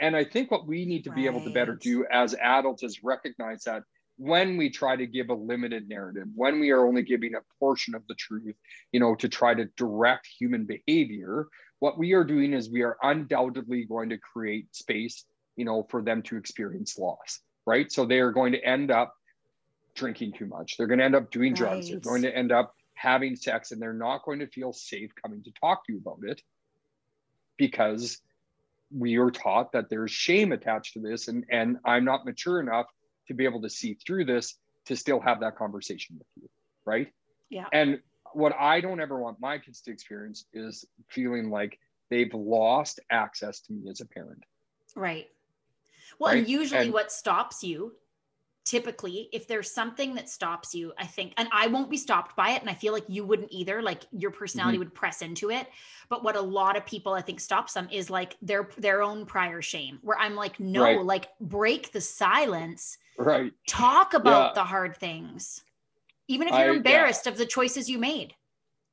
[0.00, 1.16] And I think what we need to right.
[1.16, 3.82] be able to better do as adults is recognize that
[4.20, 7.94] when we try to give a limited narrative, when we are only giving a portion
[7.94, 8.54] of the truth,
[8.92, 11.46] you know, to try to direct human behavior,
[11.78, 15.24] what we are doing is we are undoubtedly going to create space,
[15.56, 17.90] you know, for them to experience loss, right?
[17.90, 19.14] So they are going to end up
[19.94, 20.76] drinking too much.
[20.76, 21.88] They're going to end up doing drugs.
[21.88, 25.42] They're going to end up having sex and they're not going to feel safe coming
[25.44, 26.42] to talk to you about it
[27.56, 28.20] because
[28.94, 32.86] we are taught that there's shame attached to this and and i'm not mature enough
[33.30, 36.48] to be able to see through this to still have that conversation with you
[36.84, 37.08] right?
[37.50, 37.66] Yeah.
[37.72, 38.00] And
[38.32, 41.78] what i don't ever want my kids to experience is feeling like
[42.10, 44.42] they've lost access to me as a parent.
[44.94, 45.26] Right.
[46.18, 46.38] Well right?
[46.38, 47.92] and usually and, what stops you
[48.64, 52.50] typically if there's something that stops you i think and i won't be stopped by
[52.50, 54.84] it and i feel like you wouldn't either like your personality mm-hmm.
[54.84, 55.66] would press into it
[56.10, 59.24] but what a lot of people i think stops them is like their their own
[59.24, 61.02] prior shame where i'm like no right.
[61.02, 64.62] like break the silence right talk about yeah.
[64.62, 65.62] the hard things
[66.28, 67.32] even if you're I, embarrassed yeah.
[67.32, 68.34] of the choices you made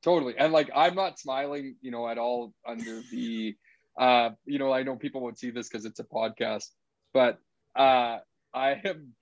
[0.02, 3.56] totally and like i'm not smiling you know at all under the
[4.00, 6.68] uh you know i know people won't see this because it's a podcast
[7.14, 7.38] but
[7.76, 8.20] uh
[8.54, 9.14] i am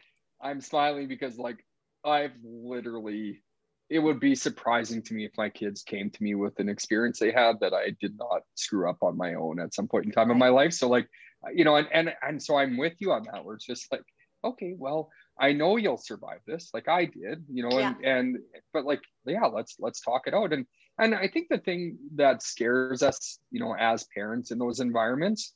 [0.46, 1.66] I'm smiling because like
[2.04, 3.42] I've literally
[3.90, 7.20] it would be surprising to me if my kids came to me with an experience
[7.20, 10.12] they had that I did not screw up on my own at some point in
[10.12, 10.74] time in my life.
[10.74, 11.08] So like
[11.54, 13.44] you know, and and and so I'm with you on that.
[13.44, 14.04] Where it's just like,
[14.44, 18.18] okay, well, I know you'll survive this, like I did, you know, and yeah.
[18.18, 18.38] and
[18.74, 20.54] but like, yeah, let's let's talk it out.
[20.54, 20.66] And
[21.00, 25.54] and I think the thing that scares us, you know, as parents in those environments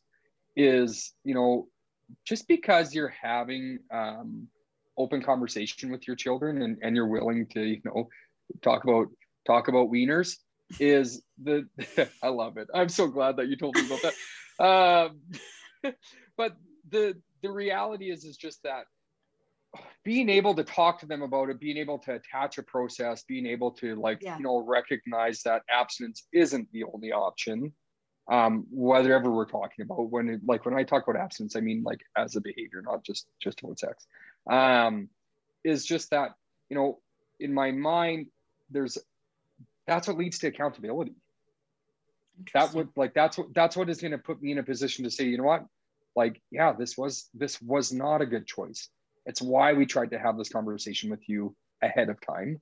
[0.55, 1.67] is, you know,
[2.25, 4.47] just because you're having um,
[4.99, 8.09] open conversation with your children and, and you're willing to, you know,
[8.61, 9.07] talk about
[9.47, 10.35] talk about wieners
[10.79, 11.67] is the
[12.23, 12.67] I love it.
[12.73, 14.13] I'm so glad that you told me about that.
[14.59, 15.21] Um,
[16.35, 16.57] but
[16.89, 18.87] the the reality is is just that
[20.03, 23.45] being able to talk to them about it, being able to attach a process, being
[23.45, 24.37] able to like yeah.
[24.37, 27.71] you know recognize that abstinence isn't the only option.
[28.29, 31.81] Um, whatever we're talking about, when it, like when I talk about abstinence, I mean
[31.83, 34.07] like as a behavior, not just just about sex.
[34.49, 35.09] Um,
[35.63, 36.31] is just that
[36.69, 36.99] you know
[37.39, 38.27] in my mind,
[38.69, 38.97] there's
[39.87, 41.15] that's what leads to accountability.
[42.53, 45.03] That would like that's what that's what is going to put me in a position
[45.05, 45.65] to say, you know what,
[46.15, 48.89] like yeah, this was this was not a good choice
[49.29, 52.59] it's why we tried to have this conversation with you ahead of time.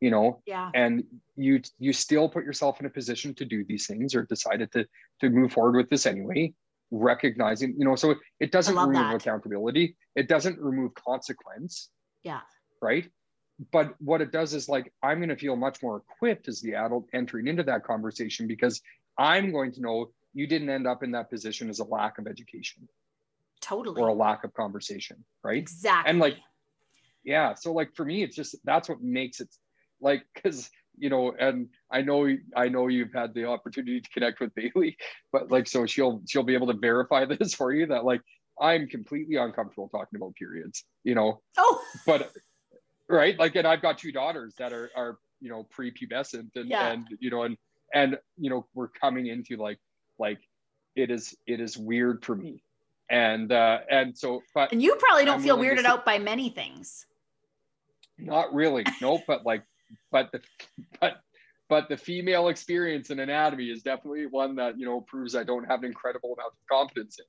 [0.00, 0.70] You know, yeah.
[0.74, 4.70] And you you still put yourself in a position to do these things or decided
[4.72, 4.86] to
[5.20, 6.52] to move forward with this anyway,
[6.90, 9.14] recognizing, you know, so it it doesn't remove that.
[9.16, 11.90] accountability, it doesn't remove consequence.
[12.22, 12.40] Yeah.
[12.80, 13.10] Right.
[13.72, 16.74] But what it does is like I'm going to feel much more equipped as the
[16.74, 18.80] adult entering into that conversation because
[19.18, 22.26] I'm going to know you didn't end up in that position as a lack of
[22.26, 22.88] education
[23.60, 26.36] totally or a lack of conversation right exactly and like
[27.24, 29.48] yeah so like for me it's just that's what makes it
[30.00, 34.40] like because you know and i know i know you've had the opportunity to connect
[34.40, 34.96] with bailey
[35.32, 38.20] but like so she'll she'll be able to verify this for you that like
[38.60, 41.40] i'm completely uncomfortable talking about periods you know?
[41.56, 41.80] Oh.
[42.06, 42.32] But
[43.08, 43.38] right?
[43.38, 46.88] Like and i've got two daughters that are are you know prepubescent and yeah.
[46.88, 47.56] and you know and
[47.94, 49.78] and you know we're coming into like
[50.18, 50.40] like
[50.96, 52.62] it is it is weird for me.
[53.10, 56.50] And uh and so but and you probably don't I'm feel weirded out by many
[56.50, 57.06] things.
[58.18, 58.84] Not really.
[59.00, 59.62] No but like
[60.10, 60.40] but the
[61.00, 61.20] but
[61.68, 65.64] but the female experience in anatomy is definitely one that you know proves i don't
[65.64, 67.24] have an incredible amount of confidence in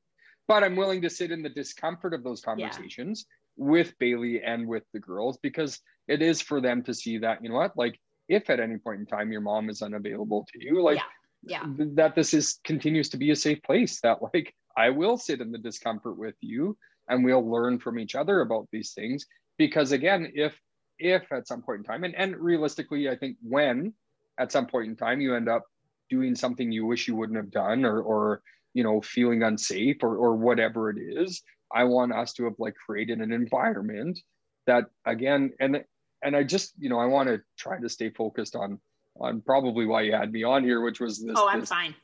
[0.48, 3.66] but i'm willing to sit in the discomfort of those conversations yeah.
[3.66, 7.50] with bailey and with the girls because it is for them to see that you
[7.50, 10.82] know what like if at any point in time your mom is unavailable to you
[10.82, 11.00] like
[11.44, 11.86] yeah, yeah.
[11.96, 15.52] that this is continues to be a safe place that like I will sit in
[15.52, 16.78] the discomfort with you
[17.10, 19.26] and we'll learn from each other about these things.
[19.58, 20.58] Because again, if
[21.00, 23.94] if at some point in time, and, and realistically, I think when
[24.40, 25.66] at some point in time you end up
[26.10, 28.42] doing something you wish you wouldn't have done or or
[28.74, 31.42] you know feeling unsafe or or whatever it is,
[31.74, 34.20] I want us to have like created an environment
[34.68, 35.84] that again and
[36.24, 38.80] and I just you know I want to try to stay focused on
[39.20, 41.36] on probably why you had me on here, which was this.
[41.38, 41.96] Oh, I'm this, fine.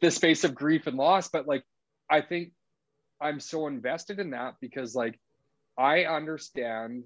[0.00, 1.64] This space of grief and loss, but like
[2.10, 2.52] I think
[3.20, 5.18] I'm so invested in that because like
[5.78, 7.04] I understand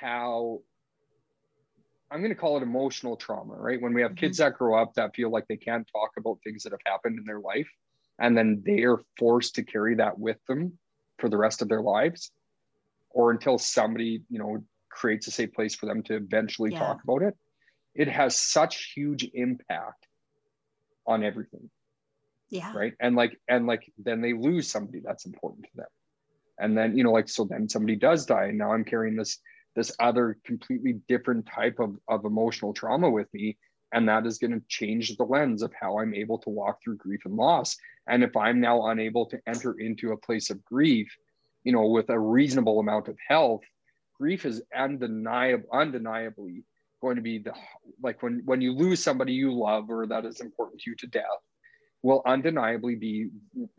[0.00, 0.60] how
[2.10, 3.80] I'm going to call it emotional trauma, right?
[3.80, 4.18] When we have mm-hmm.
[4.18, 7.18] kids that grow up that feel like they can't talk about things that have happened
[7.18, 7.68] in their life,
[8.18, 10.78] and then they are forced to carry that with them
[11.18, 12.32] for the rest of their lives,
[13.10, 16.80] or until somebody, you know, creates a safe place for them to eventually yeah.
[16.80, 17.36] talk about it,
[17.94, 20.06] it has such huge impact
[21.06, 21.70] on everything
[22.50, 25.86] yeah right and like and like then they lose somebody that's important to them
[26.58, 29.38] and then you know like so then somebody does die and now i'm carrying this
[29.76, 33.56] this other completely different type of, of emotional trauma with me
[33.92, 36.96] and that is going to change the lens of how i'm able to walk through
[36.96, 37.76] grief and loss
[38.08, 41.08] and if i'm now unable to enter into a place of grief
[41.64, 43.62] you know with a reasonable amount of health
[44.16, 46.64] grief is undeniable undeniably
[47.00, 47.52] going to be the
[48.02, 51.06] like when when you lose somebody you love or that is important to you to
[51.06, 51.24] death
[52.02, 53.28] will undeniably be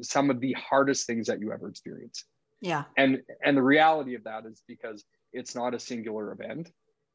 [0.02, 2.26] some of the hardest things that you ever experience.
[2.62, 2.84] Yeah.
[2.98, 6.72] And and the reality of that is because it's not a singular event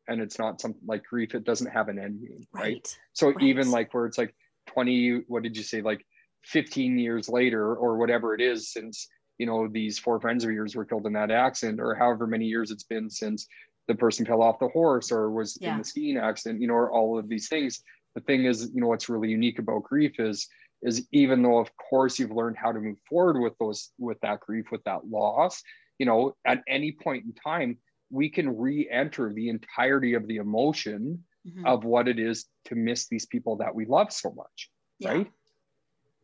[0.08, 2.62] and it's not something like grief it doesn't have an end right?
[2.62, 2.98] right?
[3.12, 3.42] So right.
[3.42, 4.34] even like where it's like
[4.68, 6.04] 20 what did you say like
[6.44, 10.74] 15 years later or whatever it is since you know these four friends of yours
[10.74, 13.46] were killed in that accident or however many years it's been since
[13.88, 15.72] the person fell off the horse or was yeah.
[15.72, 17.82] in the skiing accident you know or all of these things
[18.14, 20.48] the thing is you know what's really unique about grief is
[20.82, 24.40] is even though of course you've learned how to move forward with those with that
[24.40, 25.62] grief with that loss
[25.98, 27.78] you know at any point in time
[28.10, 31.66] we can re-enter the entirety of the emotion mm-hmm.
[31.66, 35.10] of what it is to miss these people that we love so much yeah.
[35.10, 35.30] right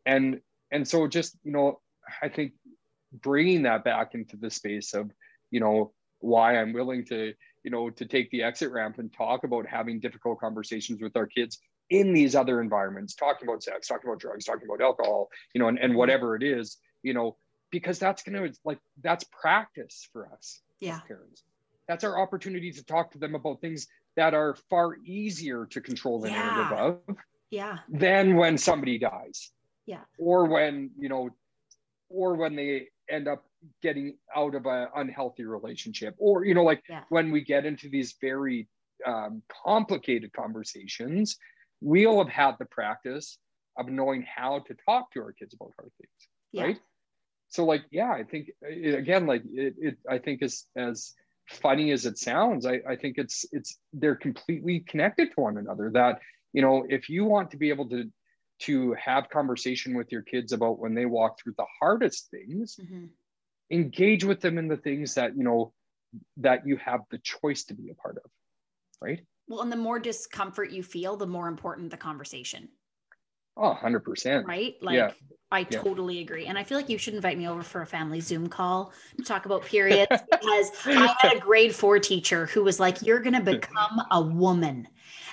[0.06, 1.80] and and so just you know
[2.22, 2.52] i think
[3.12, 5.10] bringing that back into the space of
[5.50, 7.32] you know why i'm willing to
[7.64, 11.26] you know to take the exit ramp and talk about having difficult conversations with our
[11.26, 11.58] kids
[11.90, 15.68] in these other environments, talking about sex, talking about drugs, talking about alcohol, you know,
[15.68, 17.36] and, and whatever it is, you know
[17.70, 21.42] because that's going to like that's practice for us yeah parents
[21.88, 26.20] that's our opportunity to talk to them about things that are far easier to control
[26.20, 26.38] the Yeah.
[26.42, 26.72] narrative
[27.08, 27.16] of
[27.50, 29.50] yeah than when somebody dies
[29.86, 30.04] Yeah.
[30.18, 31.30] or when you know
[32.08, 33.44] or when they end up
[33.82, 37.04] getting out of an unhealthy relationship or you know like Yeah.
[37.08, 38.68] when we get into these very
[39.04, 41.36] um, complicated conversations
[41.80, 43.38] we'll have had the practice
[43.76, 46.80] of knowing how to talk to our kids about hard things yeah right
[47.48, 51.14] so like yeah i think uh, again like it, it i think as as
[51.48, 55.90] funny as it sounds I, I think it's it's they're completely connected to one another
[55.94, 56.20] that
[56.52, 58.10] you know if you want to be able to
[58.60, 63.10] to have conversation with your kids about when they walk through the hardest things Mhm.
[63.70, 65.72] engage with them in the things that you know
[66.36, 68.30] that you have the choice to be a part of
[69.00, 72.68] right well and the more discomfort you feel the more important the conversation
[73.56, 75.12] oh 100% right like Yeah.
[75.50, 75.82] i Yeah.
[75.82, 78.48] totally agree and i feel like you should invite me over for a family zoom
[78.48, 83.02] call to talk about periods because i had a grade four teacher who was like
[83.02, 84.88] you're going to become a woman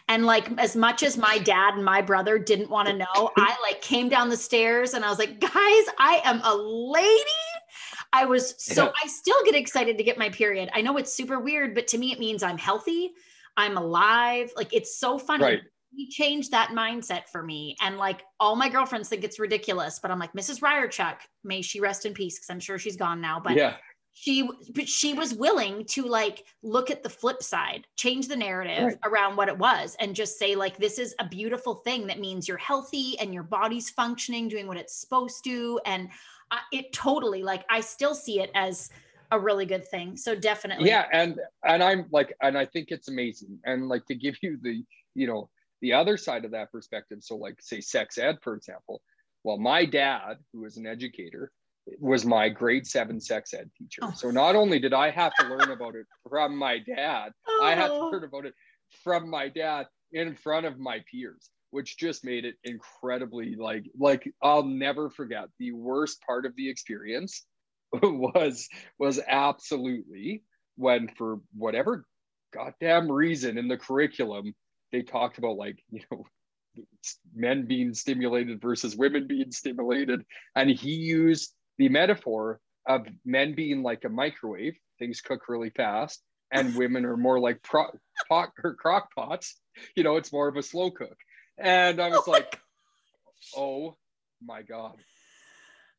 [0.09, 3.55] and like as much as my dad and my brother didn't want to know i
[3.63, 7.23] like came down the stairs and i was like guys i am a lady
[8.11, 8.91] i was so Yeah.
[9.03, 11.97] i still get excited to get my period i know it's super weird but to
[11.97, 13.11] me it means i'm healthy
[13.55, 15.61] i'm alive like it's so funny Right.
[15.95, 17.75] He changed that mindset for me.
[17.81, 20.61] And like all my girlfriends think it's ridiculous, but I'm like, Mrs.
[20.61, 23.39] Ryerchuk, may she rest in peace, because I'm sure she's gone now.
[23.39, 23.75] But yeah
[24.19, 28.83] she but she was willing to like look at the flip side, change the narrative
[28.83, 28.97] Right.
[29.05, 32.45] around what it was, and just say, like, this is a beautiful thing that means
[32.47, 35.79] you're healthy and your body's functioning, doing what it's supposed to.
[35.85, 36.09] And
[36.51, 38.89] I, it totally like I still see it as
[39.31, 40.17] a really good thing.
[40.17, 40.89] So definitely.
[40.89, 44.57] yeah and and i'm like and i think it's amazing and like to give you
[44.61, 44.83] the
[45.15, 45.49] you know
[45.81, 49.01] the other side of that perspective so like say sex ed for example
[49.43, 51.51] well my dad who was an educator
[51.99, 54.11] was my grade seven sex ed teacher Oh.
[54.15, 57.87] so not only did i have to learn about it from my dad i had
[57.87, 58.09] to Oh.
[58.09, 58.53] learn about it
[59.03, 64.31] from my dad in front of my peers which just made it incredibly like like
[64.41, 67.45] i'll never forget the worst part of the experience
[67.93, 68.67] was
[68.99, 70.43] was absolutely
[70.75, 72.05] when for whatever
[72.53, 74.53] goddamn reason in the curriculum
[74.91, 76.25] they talked about like you know
[77.33, 80.23] men being stimulated versus women being stimulated.
[80.55, 86.21] And he used the metaphor of men being like a microwave things cook really fast
[86.51, 87.91] and women are more like pro-
[88.27, 89.59] pot or crock pots.
[89.95, 91.17] You know it's more of a slow cook.
[91.57, 92.59] And i was Oh my like
[93.55, 93.95] oh
[94.41, 94.97] my god.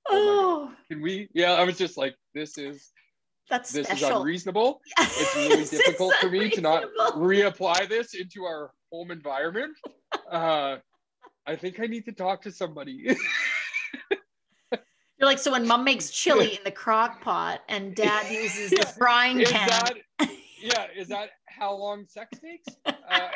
[0.08, 2.90] Oh, can we yeah i was just like this is
[3.50, 4.20] that's this is special.
[4.20, 4.80] unreasonable.
[4.98, 6.84] It's really is difficult for me to not
[7.16, 9.76] reapply this into our home environment.
[10.30, 10.76] Uh
[11.46, 13.16] i think i need to talk to somebody.
[14.72, 18.86] You're like, so when mom makes chili in the crock pot and dad uses the
[18.86, 19.68] frying is pan.
[19.68, 19.94] that
[20.62, 22.68] yeah is that how long sex takes?
[22.86, 23.28] Uh,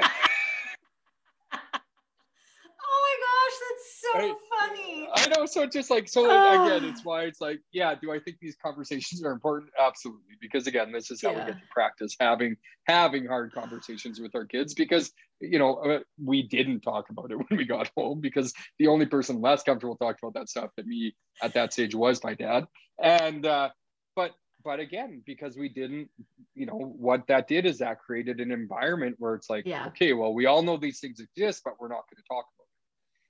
[2.87, 4.35] oh my gosh, that's so Right.
[4.59, 5.09] funny.
[5.17, 8.19] i know so it's just like so again it's why it's like yeah do i
[8.21, 11.41] think these conversations are important absolutely because again this is how Yeah.
[11.41, 12.57] we get to practice having
[12.87, 15.11] having hard conversations with our kids because
[15.41, 19.07] you know uh, we didn't talk about it when we got home because the only
[19.07, 22.67] person less comfortable talking about that stuff than me at that stage was my dad
[23.03, 23.69] and uh
[24.15, 24.33] but
[24.65, 26.09] but again because we didn't
[26.55, 29.87] you know what that did is that created an environment where it's like Yeah.
[29.89, 32.64] okay well we all know these things exist but we're not going to talk about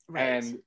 [0.09, 0.23] Right.
[0.45, 0.59] and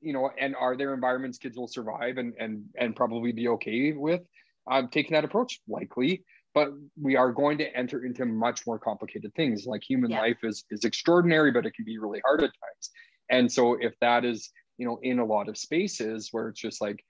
[0.00, 3.92] you know and are there environments kids will survive and and and probably be okay
[3.92, 4.22] with
[4.70, 6.68] um, taking that approach likely but
[7.00, 10.20] we are going to enter into much more complicated things like human Yeah.
[10.20, 12.90] life is is extraordinary but it can be really hard at times
[13.30, 16.80] and so if that is you know in a lot of spaces where it's just
[16.80, 17.02] like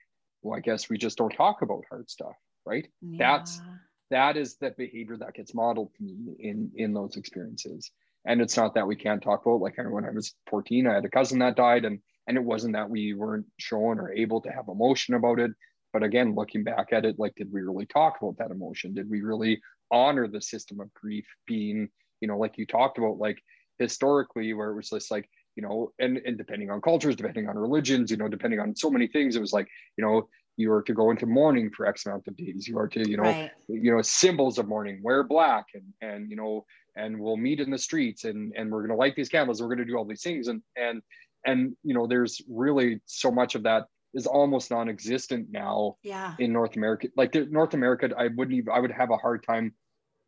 [0.43, 2.35] well i guess we just don't talk about hard stuff
[2.65, 2.87] right
[3.17, 3.73] that's- Yeah.
[4.11, 7.89] that is the behavior that gets modeled to me in in those experiences
[8.25, 11.05] and it's not that we can't talk about like when i was 14 i had
[11.05, 14.49] a cousin that died and and it wasn't that we weren't shown or able to
[14.49, 15.51] have emotion about it.
[15.93, 18.93] But again looking back at it like did we really talk about that emotion?
[18.93, 19.61] Did we really
[19.91, 23.37] honor the system of grief being you know like you talked about like
[23.79, 27.57] historically where it was just like you know and and depending on cultures depending on
[27.57, 30.81] religions you know depending on so many things it was like you know you are
[30.81, 32.67] to go into mourning for x amount of days.
[32.67, 33.51] You are to you know right.
[33.67, 36.65] you know symbols of mourning wear black and and you know
[36.95, 39.67] and we'll meet in the streets and and we're going to light these candles we're
[39.67, 41.01] going to do all these things and and
[41.45, 46.35] and you know there's really so much of that is almost non-existent now Yeah.
[46.39, 49.43] in north america like the, north america i wouldn't even i would have a hard
[49.43, 49.73] time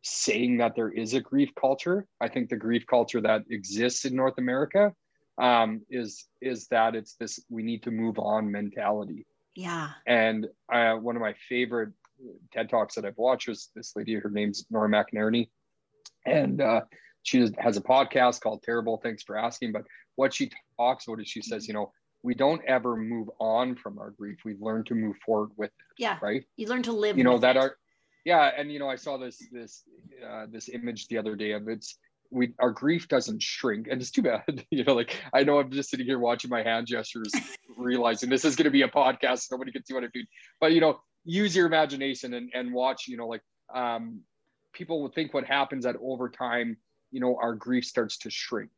[0.02, 4.14] saying that there is a grief culture i think the grief culture that exists in
[4.14, 4.92] north america
[5.40, 9.90] um, is is that it's this we need to move on mentality Yeah.
[10.06, 11.90] And uh, one of my favorite
[12.52, 15.48] TED Talks that I've watched was this lady, her name's Nora McInerney.
[16.28, 16.80] And uh,
[17.22, 19.72] she has a podcast called Terrible Thanks for Asking.
[19.72, 19.82] But
[20.16, 23.98] what she talks about is she says, you know, we don't ever move on from
[23.98, 24.38] our grief.
[24.44, 26.02] We learn to move forward with it.
[26.02, 26.18] Yeah.
[26.20, 26.44] Right.
[26.56, 27.16] You learn to live.
[27.16, 27.60] You know, that it.
[27.60, 27.76] are,
[28.24, 28.50] yeah.
[28.56, 29.84] And, you know, I saw this, this,
[30.28, 31.96] uh, this image the other day of it's,
[32.30, 34.64] we, our grief doesn't shrink and it's too bad.
[34.70, 37.32] you know, like I know I'm just sitting here watching my hand gestures,
[37.76, 39.46] realizing this is going to be a podcast.
[39.50, 40.22] Nobody can see what I do,
[40.60, 43.42] but you know, use your imagination and, and watch, you know, like,
[43.74, 44.20] um,
[44.78, 46.76] people will think what happens that over time,
[47.10, 48.70] you know, our grief starts to shrink,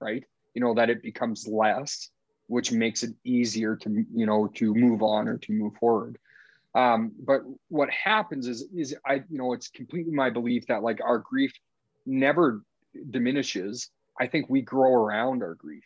[0.00, 0.24] right?
[0.54, 2.10] You know, that it becomes less
[2.48, 6.18] which makes it easier to you know to move on or to move forward.
[6.74, 11.00] Um, but what happens is is i you know it's completely my belief that like
[11.04, 11.52] our grief
[12.04, 12.62] never
[13.10, 13.90] diminishes.
[14.20, 15.84] I think we grow around our grief.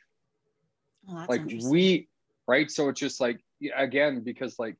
[1.10, 2.08] Oh, like we
[2.46, 2.70] right?
[2.70, 3.40] So it's just like
[3.76, 4.76] again because like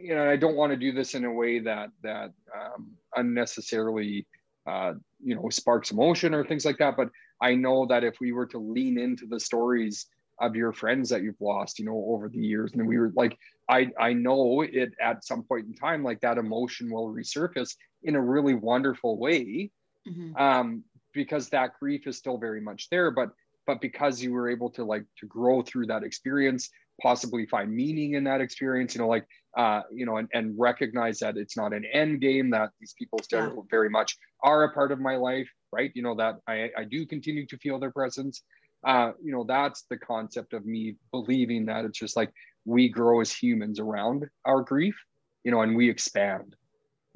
[0.00, 4.26] you know i don't want to do this in a way that that um, unnecessarily
[4.66, 4.92] uh,
[5.22, 7.08] you know sparks emotion or things like that but
[7.40, 10.06] i know that if we were to lean into the stories
[10.40, 13.36] of your friends that you've lost you know over the years and we were like
[13.68, 17.74] i i know it at some point in time like that emotion will resurface
[18.04, 19.70] in a really wonderful way
[20.08, 20.36] mm-hmm.
[20.36, 23.30] um because that grief is still very much there but
[23.66, 26.70] but because you were able to like to grow through that experience
[27.02, 29.26] possibly find meaning in that experience you know like
[29.56, 33.18] uh you know and, and recognize that it's not an end game that these people
[33.22, 33.62] still yeah.
[33.70, 37.06] very much are a part of my life right you know that i i do
[37.06, 38.42] continue to feel their presence
[38.84, 42.32] uh, you know, that's the concept of me believing that it's just like
[42.64, 44.96] we grow as humans around our grief,
[45.44, 46.54] you know, and we expand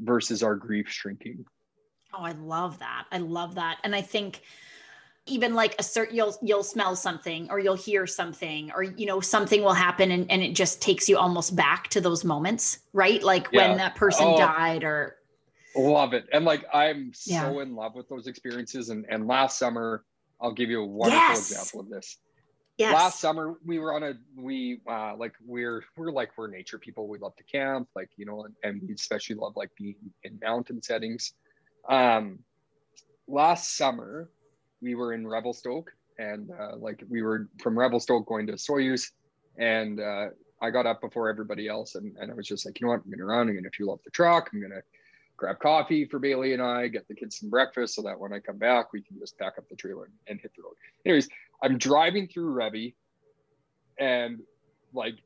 [0.00, 1.44] versus our grief shrinking.
[2.14, 3.04] Oh, I love that.
[3.12, 3.78] I love that.
[3.84, 4.42] And I think
[5.26, 9.20] even like a certain you'll you'll smell something or you'll hear something or you know
[9.20, 13.22] something will happen and, and it just takes you almost back to those moments right
[13.22, 13.68] like yeah.
[13.68, 15.16] when that person oh, died or
[15.76, 17.48] love it and like i'm yeah.
[17.48, 20.04] so in love with those experiences and and last summer
[20.42, 21.50] I'll give you a wonderful yes.
[21.50, 22.18] example of this.
[22.76, 22.94] Yes.
[22.94, 27.06] Last summer we were on a we uh like we're we're like we're nature people.
[27.06, 29.94] We love to camp, like you know, and, and we especially love like being
[30.24, 31.34] in mountain settings.
[31.88, 32.40] Um
[33.28, 34.30] last summer
[34.82, 39.10] we were in Revelstoke and uh, like we were from Revelstoke going to Osoyoos
[39.58, 40.26] and uh,
[40.60, 43.02] I got up before everybody else and, and I was just like, you know what,
[43.04, 44.82] I'm gonna run, I'm gonna fuel up the truck, I'm gonna
[45.36, 48.40] grab coffee for Bailey and I, get the kids some breakfast so that when I
[48.40, 50.74] come back, we can just pack up the trailer and, and hit the road.
[51.06, 51.28] Anyways,
[51.62, 52.94] I'm driving through Revy
[53.98, 54.40] and
[54.92, 55.16] like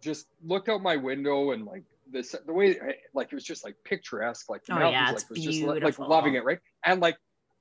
[0.00, 2.78] just looked out my window and like this the way
[3.14, 5.80] like it was just like picturesque like the oh, yeah, like was beautiful.
[5.80, 7.16] just like loving it right and like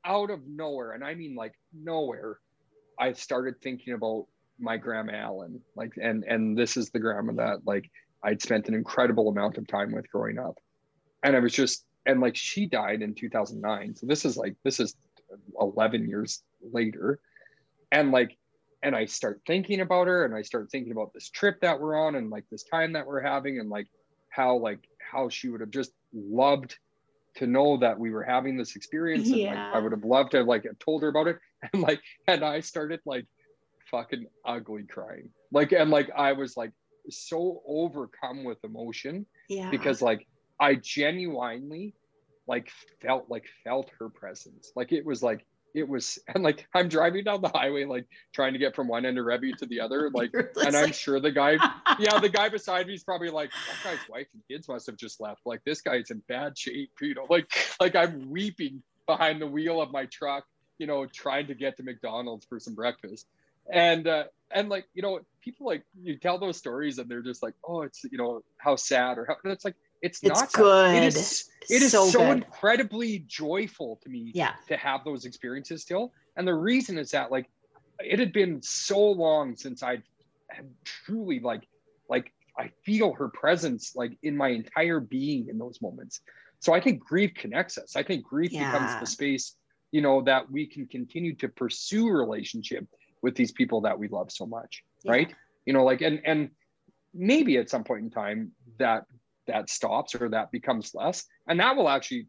[0.06, 2.40] out of nowhere and i mean like nowhere
[3.00, 4.26] i started thinking about
[4.60, 5.62] my grandma Allen.
[5.76, 7.90] like and and this is the grandma that like
[8.24, 10.58] I'd spent an incredible amount of time with growing up
[11.24, 14.80] and I was just and like she died in 2009 so this is like this
[14.80, 14.96] is
[15.60, 17.20] 11 years later
[17.92, 18.38] and like
[18.84, 21.96] and i start thinking about her and i start thinking about this trip that we're
[21.96, 23.88] on and like this time that we're having and like
[24.30, 26.78] how like how she would have just loved
[27.36, 29.66] to know that we were having this experience and yeah.
[29.68, 31.40] like i would have loved to have like told her about it
[31.74, 33.26] and like and i started like
[33.90, 36.72] fucking ugly crying like and like i was like
[37.10, 40.26] so overcome with emotion yeah because like
[40.60, 41.94] I genuinely
[42.48, 42.70] like
[43.02, 44.72] felt like felt her presence.
[44.76, 48.54] Like it was like it was and like I'm driving down the highway like trying
[48.54, 51.32] to get from one end of Revy to the other like and I'm sure the
[51.32, 51.54] guy
[52.00, 54.98] yeah the guy beside me is probably like that guy's wife and kids must have
[54.98, 55.42] just left.
[55.46, 59.82] Like this guy's in bad shape you know like like I'm weeping behind the wheel
[59.82, 60.46] of my truck
[60.78, 63.28] you know trying to get to McDonald's for some breakfast.
[63.72, 67.42] And uh and like you know people like you tell those stories and they're just
[67.42, 70.52] like oh it's you know how sad or how and it's like it's, it's not
[70.52, 70.96] good.
[70.96, 74.52] It is it is so, so incredibly joyful to me yeah.
[74.68, 76.12] to have those experiences still.
[76.36, 77.50] And the reason is that like
[78.00, 80.04] it had been so long since I
[80.50, 81.68] had truly like
[82.10, 86.20] like I feel her presence like in my entire being in those moments.
[86.60, 87.96] So I think grief connects us.
[87.96, 88.72] I think grief yeah.
[88.72, 89.56] becomes the space,
[89.92, 92.86] you know, that we can continue to pursue relationship
[93.22, 94.84] with these people that we love so much.
[95.04, 95.14] Yeah.
[95.14, 95.36] Right.
[95.66, 96.50] You know, like and and
[97.14, 99.06] maybe at some point in time that
[99.48, 102.28] that stops or that becomes less and that will actually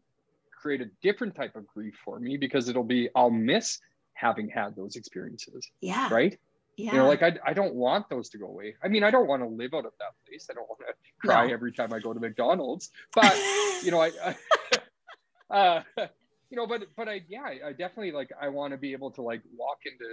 [0.61, 3.79] create a different type of grief for me because it'll be i'll miss
[4.13, 6.37] having had those experiences yeah right
[6.77, 6.91] yeah.
[6.91, 8.75] You know, like I, I don't want those to go away.
[8.83, 10.47] I mean, I don't want to live out of that place.
[10.51, 10.93] I don't want to
[11.25, 11.53] cry no.
[11.53, 12.89] every time I go to McDonald's.
[13.13, 13.39] But
[13.83, 14.35] you know, I, I
[15.55, 15.83] uh,
[16.49, 19.21] you know, but but I yeah, I definitely like I want to be able to
[19.21, 20.05] like walk into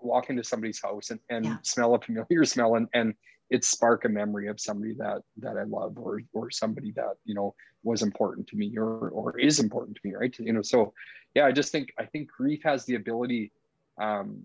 [0.00, 1.56] walk into somebody's house and, and Yeah.
[1.62, 3.14] smell a familiar smell and, and
[3.50, 7.34] it spark a memory of somebody that that I love or or somebody that you
[7.34, 10.34] know was important to me or or is important to me, right?
[10.38, 10.92] You know, so
[11.34, 13.52] yeah, I just think I think grief has the ability
[14.00, 14.42] um,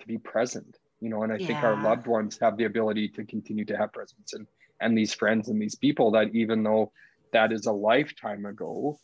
[0.00, 3.24] to be present, you know, and I think our loved ones have the ability to
[3.24, 4.46] continue to have presence and
[4.80, 6.92] and these friends and these people that even though
[7.32, 8.98] that is a lifetime ago,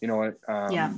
[0.00, 0.92] you know, um, Yeah.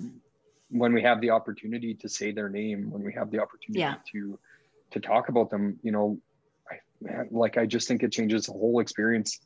[0.71, 3.95] when we have the opportunity to say their name, when we have the opportunity Yeah.
[4.13, 4.39] to
[4.93, 6.19] to talk about them, you know,
[7.31, 9.41] like I just think it changes the whole experience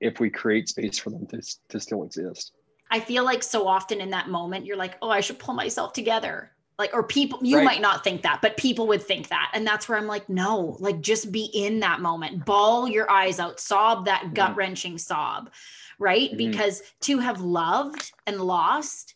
[0.00, 1.40] if we create space for them to
[1.70, 2.52] to still exist.
[2.90, 5.92] I feel like so often in that moment, you're like, oh, I should pull myself
[5.92, 6.52] together.
[6.78, 7.64] Like, or people, you Right.
[7.64, 9.50] might not think that, but people would think that.
[9.54, 13.40] And that's where I'm like, no, like just be in that moment, ball your eyes
[13.40, 14.34] out, sob that Mhm.
[14.34, 15.50] gut wrenching sob,
[15.98, 16.30] right?
[16.32, 16.36] Mhm.
[16.36, 19.14] Because to have loved and lost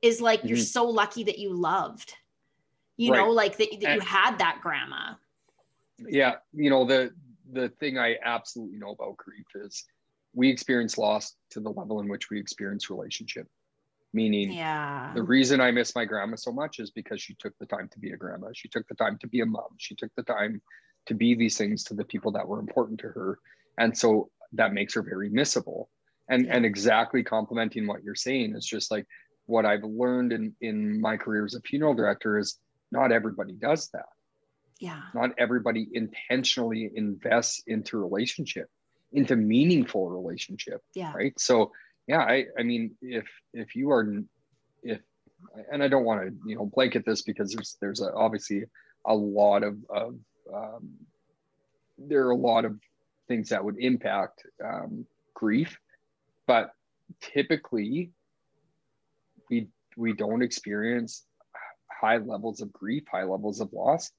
[0.00, 0.64] is like you're Mhm.
[0.66, 2.14] so lucky that you loved,
[2.96, 5.14] you know, like that, that you had that grandma.
[6.08, 7.14] yeah you know the
[7.52, 9.84] the thing i absolutely know about grief is
[10.34, 13.46] we experience loss to the level in which we experience relationship.
[14.14, 15.12] Meaning Yeah.
[15.14, 17.98] the reason i miss my grandma so much is because she took the time to
[17.98, 18.48] be a grandma.
[18.54, 19.76] She took the time to be a mom.
[19.78, 20.60] She took the time
[21.06, 23.38] to be these things to the people that were important to her.
[23.78, 25.86] And so that makes her very missable.
[26.28, 26.56] And Yeah.
[26.56, 29.06] and exactly complementing what you're saying is just like
[29.46, 32.58] what i've learned in in my career as a funeral director is
[32.92, 34.06] not everybody does that
[34.82, 35.00] Yeah.
[35.14, 38.68] not everybody intentionally invests into relationship
[39.12, 41.12] into meaningful relationship Yeah.
[41.14, 41.70] right so
[42.08, 44.04] yeah i i mean if if you are
[44.82, 45.00] if
[45.70, 48.64] and i don't want to you know blanket this because there's there's a, obviously
[49.06, 50.16] a lot of of
[50.52, 50.90] um,
[51.96, 52.76] there are a lot of
[53.28, 55.78] things that would impact um, grief
[56.48, 56.72] but
[57.20, 58.10] typically
[59.48, 61.24] we we don't experience
[61.88, 64.10] high levels of grief high levels of loss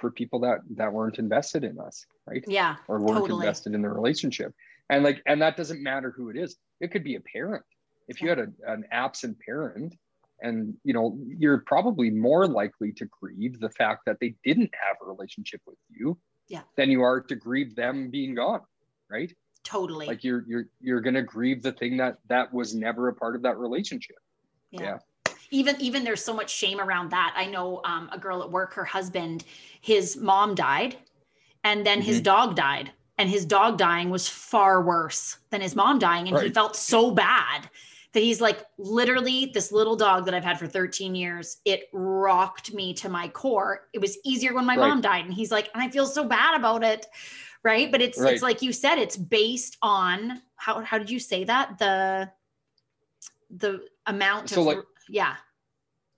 [0.00, 2.76] for people that that weren't invested in us right Yeah.
[2.88, 3.46] or weren't Totally.
[3.46, 4.54] invested in the relationship
[4.88, 7.64] and like and that doesn't matter who it is it could be a parent
[8.08, 9.94] if you had a, an absent parent
[10.42, 14.96] and you know you're probably more likely to grieve the fact that they didn't have
[15.02, 16.62] a relationship with you Yeah.
[16.76, 18.62] than you are to grieve them being gone
[19.10, 19.32] right
[19.62, 20.06] Totally.
[20.06, 23.42] like you're you're you're gonna grieve the thing that that was never a part of
[23.42, 24.16] that relationship
[24.70, 24.98] yeah.
[25.50, 28.72] Even even there's so much shame around that i know um, a girl at work
[28.74, 29.44] her husband
[29.80, 30.96] his mom died
[31.64, 32.24] and then his Mhm.
[32.24, 36.50] dog died and his dog dying was far worse than his mom dying and he
[36.50, 37.68] felt so bad
[38.12, 42.72] that he's like literally this little dog that i've had for 13 years it rocked
[42.74, 44.88] me to my core it was easier when my Right.
[44.88, 47.06] mom died and he's like and i feel so bad about it
[47.62, 48.32] right but it's Right.
[48.32, 52.30] it's like you said it's based on how how did you say that the
[53.50, 54.78] the amount So, of like-
[55.10, 55.36] yeah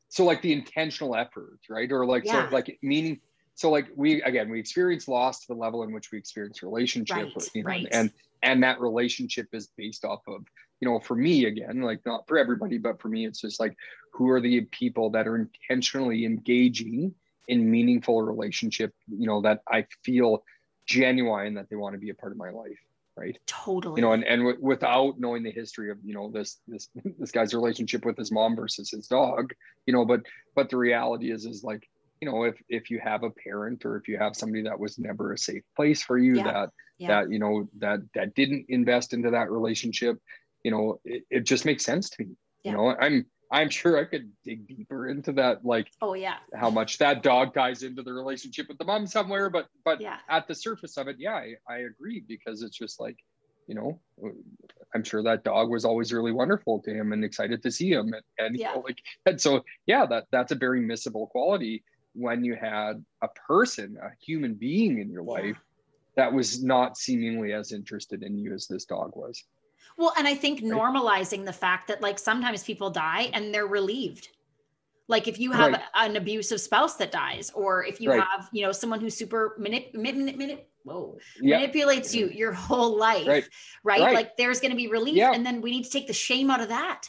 [0.08, 2.48] so like the intentional effort right or like Yeah.
[2.48, 3.20] so like meaning
[3.54, 7.16] so like we again we experience loss to the level in which we experience relationship
[7.16, 7.88] Right, you know, right.
[7.92, 8.10] and
[8.42, 10.44] and that relationship is based off of
[10.80, 13.76] you know for me again like not for everybody but for me it's just like
[14.12, 17.14] who are the people that are intentionally engaging
[17.48, 20.42] in meaningful relationship you know that i feel
[20.86, 22.78] genuine that they want to be a part of my life
[23.16, 26.60] right totally you know and, and w- without knowing the history of you know this
[26.66, 26.88] this
[27.18, 29.52] this guy's relationship with his mom versus his dog
[29.86, 30.20] you know but
[30.54, 31.88] but the reality is is like
[32.20, 34.98] you know if if you have a parent or if you have somebody that was
[34.98, 36.44] never a safe place for you Yeah.
[36.44, 37.08] that Yeah.
[37.08, 40.18] that you know that that didn't invest into that relationship
[40.64, 42.30] you know it, it just makes sense to me
[42.64, 42.70] Yeah.
[42.72, 46.70] you know i'm i'm sure i could dig deeper into that like oh yeah how
[46.70, 50.48] much that dog ties into the relationship with the mom somewhere but but yeah at
[50.48, 53.18] the surface of it, yeah, I, I agree because it's just like,
[53.66, 54.00] you know,
[54.94, 58.14] I'm sure that dog was always really wonderful to him and excited to see him.
[58.14, 61.84] And, and you know, like, and so, yeah, that that's a very missable quality
[62.14, 65.30] when you had a person, a human being in your Yeah.
[65.48, 65.60] life
[66.16, 69.44] that was not seemingly as interested in you as this dog was.
[69.96, 70.70] Well and i think Right.
[70.72, 74.28] normalizing the fact that like sometimes people die and they're relieved
[75.08, 75.82] like if you have Right.
[75.94, 78.22] an abusive spouse that dies or if you Right.
[78.22, 81.58] have you know someone who's super manip- manip- manip- whoa, Yeah.
[81.58, 83.48] manipulates you your whole life right,
[83.84, 84.14] Right.
[84.14, 86.60] Like there's going to be relief and then we need to take the shame out
[86.60, 87.08] of that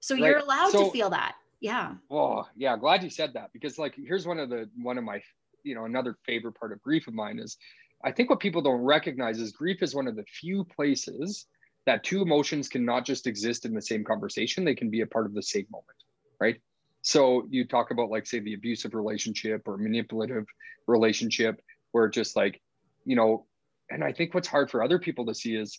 [0.00, 2.76] so you're allowed to feel that yeah Oh, yeah.
[2.76, 5.22] Glad you said that because, like, here's one of the one of my,
[5.62, 7.56] you know, another favorite part of grief of mine is,
[8.04, 11.46] I think what people don't recognize is grief is one of the few places
[11.86, 15.06] that two emotions can not just exist in the same conversation; they can be a
[15.06, 15.98] part of the same moment,
[16.40, 16.60] right?
[17.02, 20.46] So you talk about like, say, the abusive relationship or manipulative
[20.86, 21.60] relationship,
[21.90, 22.60] where just like,
[23.04, 23.46] you know,
[23.90, 25.78] and I think what's hard for other people to see is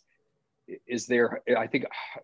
[0.87, 1.83] is there i think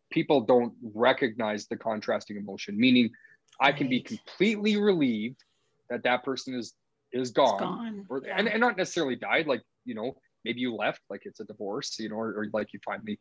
[0.09, 3.09] people don't recognize the contrasting emotion meaning
[3.59, 5.43] I can be completely relieved
[5.89, 6.73] that that person is
[7.11, 8.05] is gone, gone.
[8.09, 8.35] Or, yeah.
[8.37, 10.15] and, and not necessarily died like you know
[10.45, 13.19] maybe you left like it's a divorce you know or, or like you finally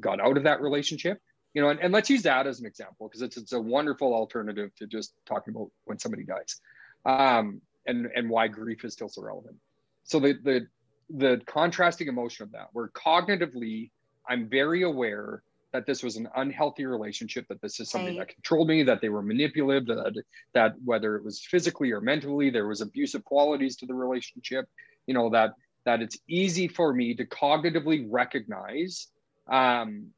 [0.00, 1.18] got out of that relationship
[1.54, 4.14] you know and, and let's use that as an example because it's, it's a wonderful
[4.14, 6.60] alternative to just talking about when somebody dies
[7.06, 9.56] um, and and why grief is still so relevant
[10.04, 10.66] so the the
[11.10, 13.90] the contrasting emotion of that where cognitively
[14.28, 15.42] i'm very aware
[15.72, 18.26] that this was an unhealthy relationship, that this is something right.
[18.26, 22.50] that controlled me, that they were manipulative, that that whether it was physically or mentally,
[22.50, 24.66] there was abusive qualities to the relationship.
[25.06, 25.54] You know that
[25.84, 29.08] that it's easy for me to cognitively recognize
[29.48, 30.08] um,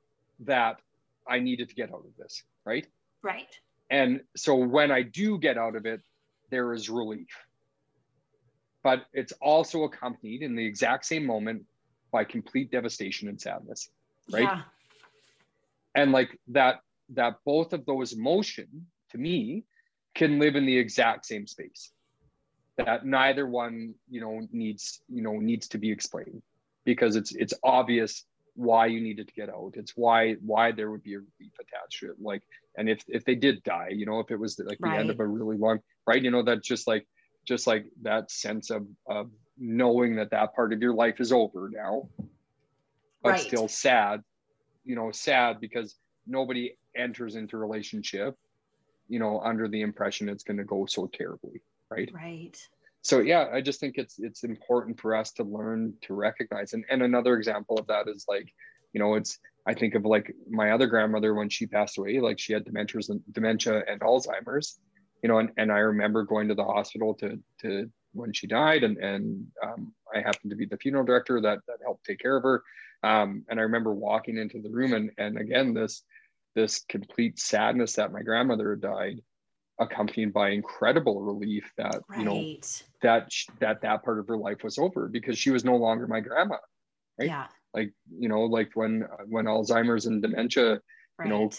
[0.40, 0.80] that
[1.28, 2.86] I needed to get out of this, right?
[3.22, 3.56] Right.
[3.90, 6.00] And so when I do get out of it,
[6.50, 7.28] there is relief.
[8.82, 11.64] But it's also accompanied in the exact same moment
[12.10, 13.88] by complete devastation and sadness,
[14.30, 14.42] right?
[14.42, 14.62] Yeah
[15.94, 19.64] and like that that both of those emotion to me
[20.14, 21.90] can live in the exact same space
[22.84, 26.42] that neither one you know needs you know needs to be explained
[26.84, 28.24] because it's it's obvious
[28.54, 32.00] why you needed to get out it's why why there would be a relief attached
[32.00, 32.42] to it like
[32.76, 34.92] and if if they did die you know if it was like right.
[34.92, 37.06] the end of a really long right you know that's just like
[37.46, 41.70] just like that sense of of knowing that that part of your life is over
[41.72, 42.08] now
[43.22, 43.40] but right.
[43.40, 44.22] still sad
[44.84, 45.94] you know sad because
[46.26, 48.36] nobody enters into relationship
[49.08, 51.60] you know under the impression it's going to go so terribly
[51.92, 52.10] right?
[52.12, 52.58] Right.
[53.02, 56.72] So yeah i just think it's it's important for us to learn to recognize.
[56.72, 58.52] And, and another example of that is like
[58.92, 62.38] you know it's i think of like my other grandmother when she passed away like
[62.38, 64.78] she had dementia and dementia and alzheimer's
[65.22, 68.84] you know and, and i remember going to the hospital to to when she died
[68.84, 72.36] and and um, i happened to be the funeral director that that helped take care
[72.36, 72.62] of her.
[73.02, 76.02] Um, and I remember walking into the room and, and again, this,
[76.54, 79.22] this complete sadness that my grandmother had died
[79.78, 82.18] accompanied by incredible relief that, right.
[82.18, 82.56] you know,
[83.02, 86.20] that, that, that part of her life was over because she was no longer my
[86.20, 86.56] grandma.
[87.18, 87.28] Right.
[87.28, 87.46] Yeah.
[87.74, 90.80] Like, you know, like when, when Alzheimer's and dementia,
[91.18, 91.26] right.
[91.26, 91.50] you know,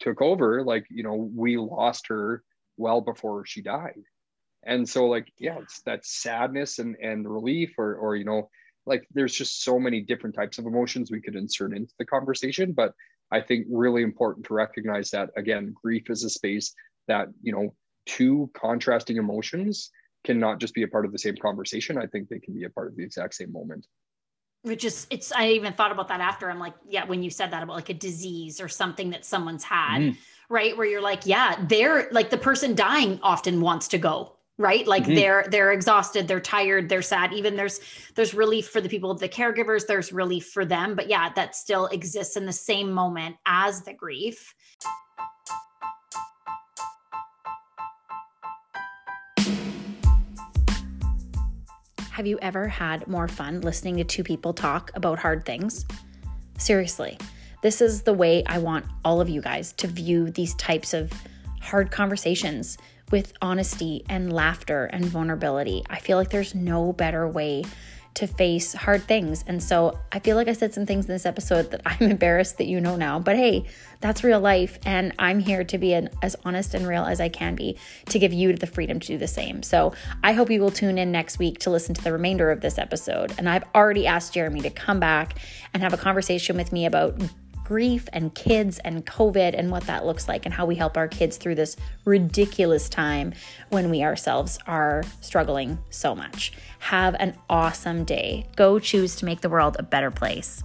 [0.00, 2.42] took over, like, you know, we lost her
[2.76, 4.02] well before she died.
[4.64, 8.48] And so like, yeah, it's that sadness and, and relief or, or, you know,
[8.88, 12.72] like there's just so many different types of emotions we could insert into the conversation
[12.72, 12.92] but
[13.30, 16.74] i think really important to recognize that again grief is a space
[17.08, 17.74] that you know
[18.06, 19.90] two contrasting emotions
[20.24, 21.98] cannot just be a part of the same conversation.
[21.98, 23.86] I think they can be a part of the exact same moment.
[24.62, 26.50] Which is it's i even thought about that after.
[26.50, 29.64] I'm like yeah when you said that about like a disease or something that someone's
[29.64, 30.16] had mm.
[30.48, 30.76] right?
[30.76, 34.88] Where you're like yeah they're like the person dying often wants to go right?
[34.88, 35.14] Like mm-hmm.
[35.14, 37.32] they're they're exhausted they're tired they're sad.
[37.32, 37.80] Even there's
[38.16, 40.96] there's relief for the people the caregivers there's relief for them.
[40.96, 44.54] But yeah that still exists in the same moment as the grief
[52.18, 55.86] have you ever had more fun listening to two people talk about hard things
[56.58, 57.16] seriously
[57.62, 61.12] this is the way i want all of you guys to view these types of
[61.60, 62.76] hard conversations
[63.12, 65.82] with honesty and laughter and vulnerability.
[65.88, 67.64] I feel like there's no better way
[68.18, 69.44] to face hard things.
[69.46, 72.58] And so I feel like I said some things in this episode that I'm embarrassed
[72.58, 73.66] that you know now, but hey,
[74.00, 74.76] that's real life.
[74.84, 78.18] And I'm here to be an, as honest and real as I can be to
[78.18, 79.62] give you the freedom to do the same.
[79.62, 79.92] So
[80.24, 82.76] I hope you will tune in next week to listen to the remainder of this
[82.76, 83.32] episode.
[83.38, 85.38] And I've already asked Jeremy to come back
[85.72, 87.20] and have a conversation with me about
[87.68, 91.06] grief and kids and COVID and what that looks like and how we help our
[91.06, 93.34] kids through this ridiculous time
[93.68, 96.54] when we ourselves are struggling so much.
[96.78, 98.46] Have an awesome day.
[98.56, 100.64] Go choose to make the world a better place.